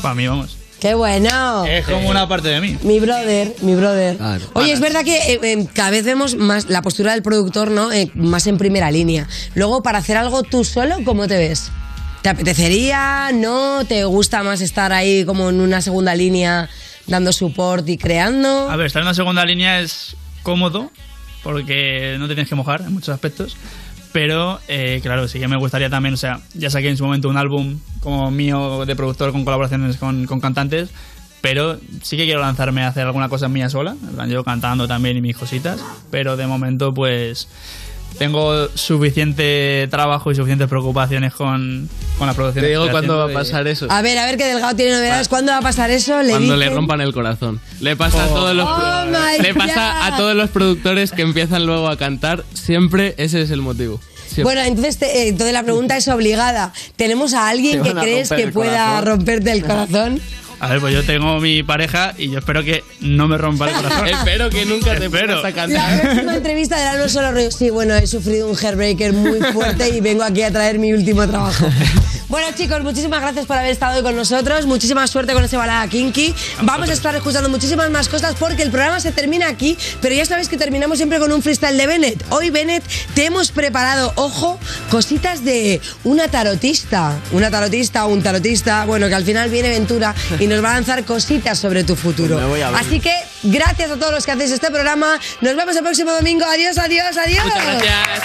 [0.02, 0.58] para mí, vamos.
[0.80, 1.64] ¡Qué bueno!
[1.64, 2.76] Es como una parte de mí.
[2.82, 4.18] Mi brother, mi brother.
[4.52, 7.90] Oye, es verdad que eh, eh, cada vez vemos más la postura del productor, ¿no?
[7.90, 9.26] Eh, más en primera línea.
[9.54, 11.70] Luego, para hacer algo tú solo, ¿cómo te ves?
[12.20, 13.30] ¿Te apetecería?
[13.32, 13.86] ¿No?
[13.86, 16.68] ¿Te gusta más estar ahí como en una segunda línea
[17.06, 18.68] dando support y creando?
[18.70, 20.90] A ver, estar en la segunda línea es cómodo
[21.44, 23.56] porque no te tienes que mojar en muchos aspectos.
[24.12, 27.28] Pero, eh, claro, sí que me gustaría también, o sea, ya saqué en su momento
[27.28, 30.90] un álbum como mío de productor con colaboraciones con, con cantantes,
[31.40, 33.96] pero sí que quiero lanzarme a hacer alguna cosa mía sola,
[34.28, 37.48] yo cantando también y mis cositas, pero de momento pues
[38.18, 41.88] tengo suficiente trabajo y suficientes preocupaciones con,
[42.18, 42.64] con la producción.
[42.64, 43.86] Te digo cuándo va a pasar eso.
[43.90, 45.28] A ver, a ver que Delgado tiene novedades.
[45.28, 46.22] ¿Cuándo va a pasar eso?
[46.22, 47.60] Le Cuando le rompan el corazón.
[47.80, 49.04] Le pasa a todos los Oh
[49.42, 53.60] le pasa a todos los productores que empiezan luego a cantar, siempre ese es el
[53.62, 54.00] motivo.
[54.26, 54.42] Siempre.
[54.44, 56.72] Bueno, entonces, te- eh, entonces la pregunta es obligada.
[56.96, 59.06] ¿Tenemos a alguien que crees que pueda corazón.
[59.06, 60.20] romperte el corazón?
[60.64, 63.76] A ver, pues yo tengo mi pareja y yo espero que no me rompa el
[63.82, 64.08] corazón.
[64.08, 65.42] Espero que nunca te Espero.
[65.42, 67.50] La próxima entrevista de no solo rollo.
[67.50, 71.28] Sí, bueno, he sufrido un hairbreaker muy fuerte y vengo aquí a traer mi último
[71.28, 71.68] trabajo.
[72.34, 74.66] Bueno, chicos, muchísimas gracias por haber estado hoy con nosotros.
[74.66, 76.34] Muchísima suerte con ese balada kinky.
[76.62, 80.26] Vamos a estar escuchando muchísimas más cosas porque el programa se termina aquí, pero ya
[80.26, 82.24] sabéis que terminamos siempre con un freestyle de Bennett.
[82.30, 82.82] Hoy, Bennett,
[83.14, 84.58] te hemos preparado, ojo,
[84.90, 87.16] cositas de una tarotista.
[87.30, 90.74] Una tarotista o un tarotista, bueno, que al final viene Ventura y nos va a
[90.74, 92.34] lanzar cositas sobre tu futuro.
[92.34, 92.80] Pues me voy a ver.
[92.80, 93.14] Así que
[93.44, 95.20] gracias a todos los que hacéis este programa.
[95.40, 96.44] Nos vemos el próximo domingo.
[96.46, 97.44] Adiós, adiós, adiós.
[97.44, 98.24] Muchas gracias.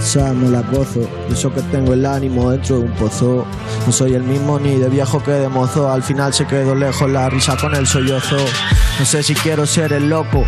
[0.00, 3.44] Quizás me la gozo, eso que tengo el ánimo dentro de un pozo.
[3.84, 7.10] No soy el mismo ni de viejo que de mozo, al final se quedó lejos
[7.10, 8.38] la risa con el sollozo.
[8.98, 10.46] No sé si quiero ser el loco,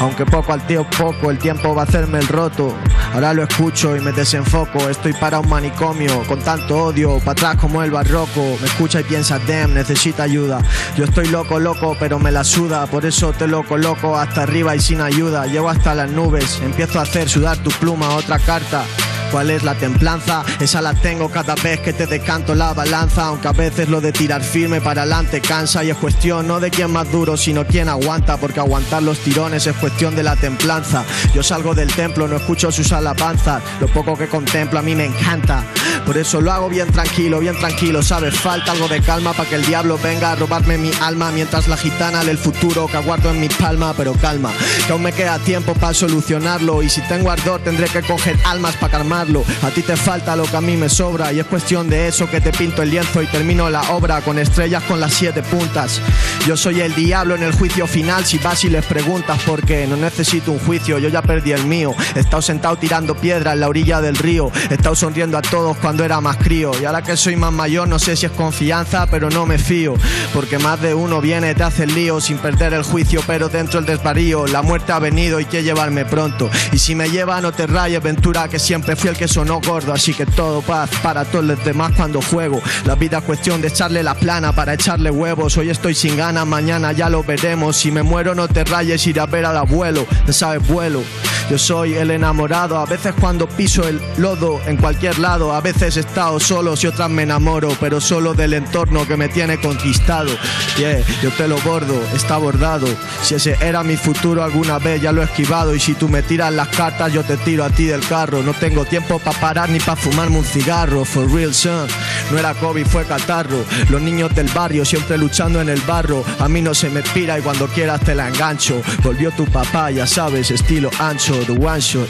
[0.00, 2.74] aunque poco al tío poco, el tiempo va a hacerme el roto.
[3.14, 7.56] Ahora lo escucho y me desenfoco, estoy para un manicomio, con tanto odio, para atrás
[7.56, 8.56] como el barroco.
[8.60, 10.60] Me escucha y piensa, damn, necesita ayuda.
[10.96, 14.76] Yo estoy loco, loco, pero me la suda, por eso te lo coloco hasta arriba
[14.76, 15.46] y sin ayuda.
[15.46, 18.84] Llego hasta las nubes, empiezo a hacer sudar tu pluma, otra carta.
[19.30, 20.44] ¿Cuál es la templanza?
[20.60, 23.26] Esa la tengo cada vez que te decanto la balanza.
[23.26, 26.70] Aunque a veces lo de tirar firme para adelante cansa Y es cuestión no de
[26.70, 31.04] quién más duro sino quién aguanta Porque aguantar los tirones es cuestión de la templanza.
[31.34, 33.62] Yo salgo del templo, no escucho sus alabanzas.
[33.80, 35.64] Lo poco que contemplo a mí me encanta
[36.08, 38.34] Por eso lo hago bien tranquilo, bien tranquilo ¿Sabes?
[38.34, 41.76] Falta algo de calma para que el diablo venga a robarme mi alma Mientras la
[41.76, 44.50] gitana del futuro que aguardo en mi palma Pero calma,
[44.86, 48.74] que aún me queda tiempo para solucionarlo Y si tengo ardor tendré que coger almas
[48.76, 49.44] para calmarlo.
[49.62, 52.26] A ti te falta lo que a mí me sobra Y es cuestión de eso
[52.30, 56.00] que te pinto el lienzo Y termino la obra con estrellas con las siete puntas.
[56.46, 59.86] Yo soy el diablo en el juicio final Si vas y les preguntas por qué.
[59.86, 61.94] No necesito un juicio, yo ya perdí el mío.
[62.16, 65.76] He estado sentado tirando piedra en la orilla del río He estado sonriendo a todos
[65.76, 66.70] cuando cuando era más crío.
[66.80, 69.94] Y ahora que soy más mayor, no sé si es confianza, pero no me fío.
[70.32, 73.80] Porque más de uno viene, te hace el lío sin perder el juicio, pero dentro
[73.80, 74.46] el desvarío.
[74.46, 76.48] La muerte ha venido y quiere llevarme pronto.
[76.70, 79.92] Y si me lleva, no te rayes, Ventura, que siempre fui el que sonó gordo.
[79.92, 82.62] Así que todo paz para todos los demás cuando juego.
[82.84, 85.56] La vida es cuestión de echarle la plana para echarle huevos.
[85.56, 87.76] Hoy estoy sin ganas, mañana ya lo veremos.
[87.76, 90.06] Si me muero, no te rayes, iré a ver al abuelo.
[90.28, 91.02] Ya sabes, vuelo.
[91.50, 95.87] Yo soy el enamorado, a veces cuando piso el lodo en cualquier lado, a veces
[95.96, 100.30] he estado solo, si otras me enamoro, pero solo del entorno que me tiene conquistado.
[100.76, 102.86] Yeah, yo te lo bordo, está bordado.
[103.22, 106.22] Si ese era mi futuro alguna vez ya lo he esquivado y si tú me
[106.22, 108.42] tiras las cartas yo te tiro a ti del carro.
[108.42, 111.88] No tengo tiempo para parar ni para fumarme un cigarro, for real son.
[112.30, 113.64] No era COVID, fue catarro.
[113.90, 116.24] Los niños del barrio siempre luchando en el barro.
[116.38, 118.82] A mí no se me pira y cuando quieras te la engancho.
[119.02, 122.08] Volvió tu papá, ya sabes, estilo ancho, the one shot.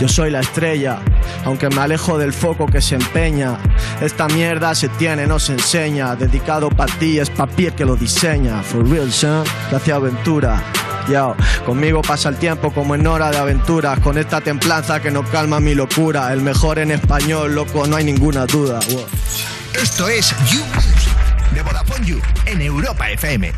[0.00, 0.98] Yo soy la estrella,
[1.44, 3.58] aunque me alejo del foco que se empeña.
[4.00, 6.16] Esta mierda se tiene, no se enseña.
[6.16, 8.62] Dedicado para ti, es papier que lo diseña.
[8.62, 9.44] For real, son.
[9.70, 10.62] Gracias, aventura.
[11.06, 11.36] Yo,
[11.66, 14.00] conmigo pasa el tiempo como en hora de aventuras.
[14.00, 16.32] Con esta templanza que no calma mi locura.
[16.32, 18.80] El mejor en español, loco, no hay ninguna duda.
[19.74, 20.62] Esto es You
[21.54, 23.52] de Vodafone You en Europa FM.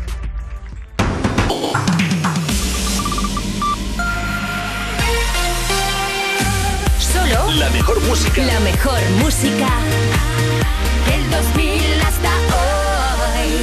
[7.51, 8.41] La mejor música.
[8.45, 9.67] La mejor música
[11.07, 12.72] del 2000 hasta hoy.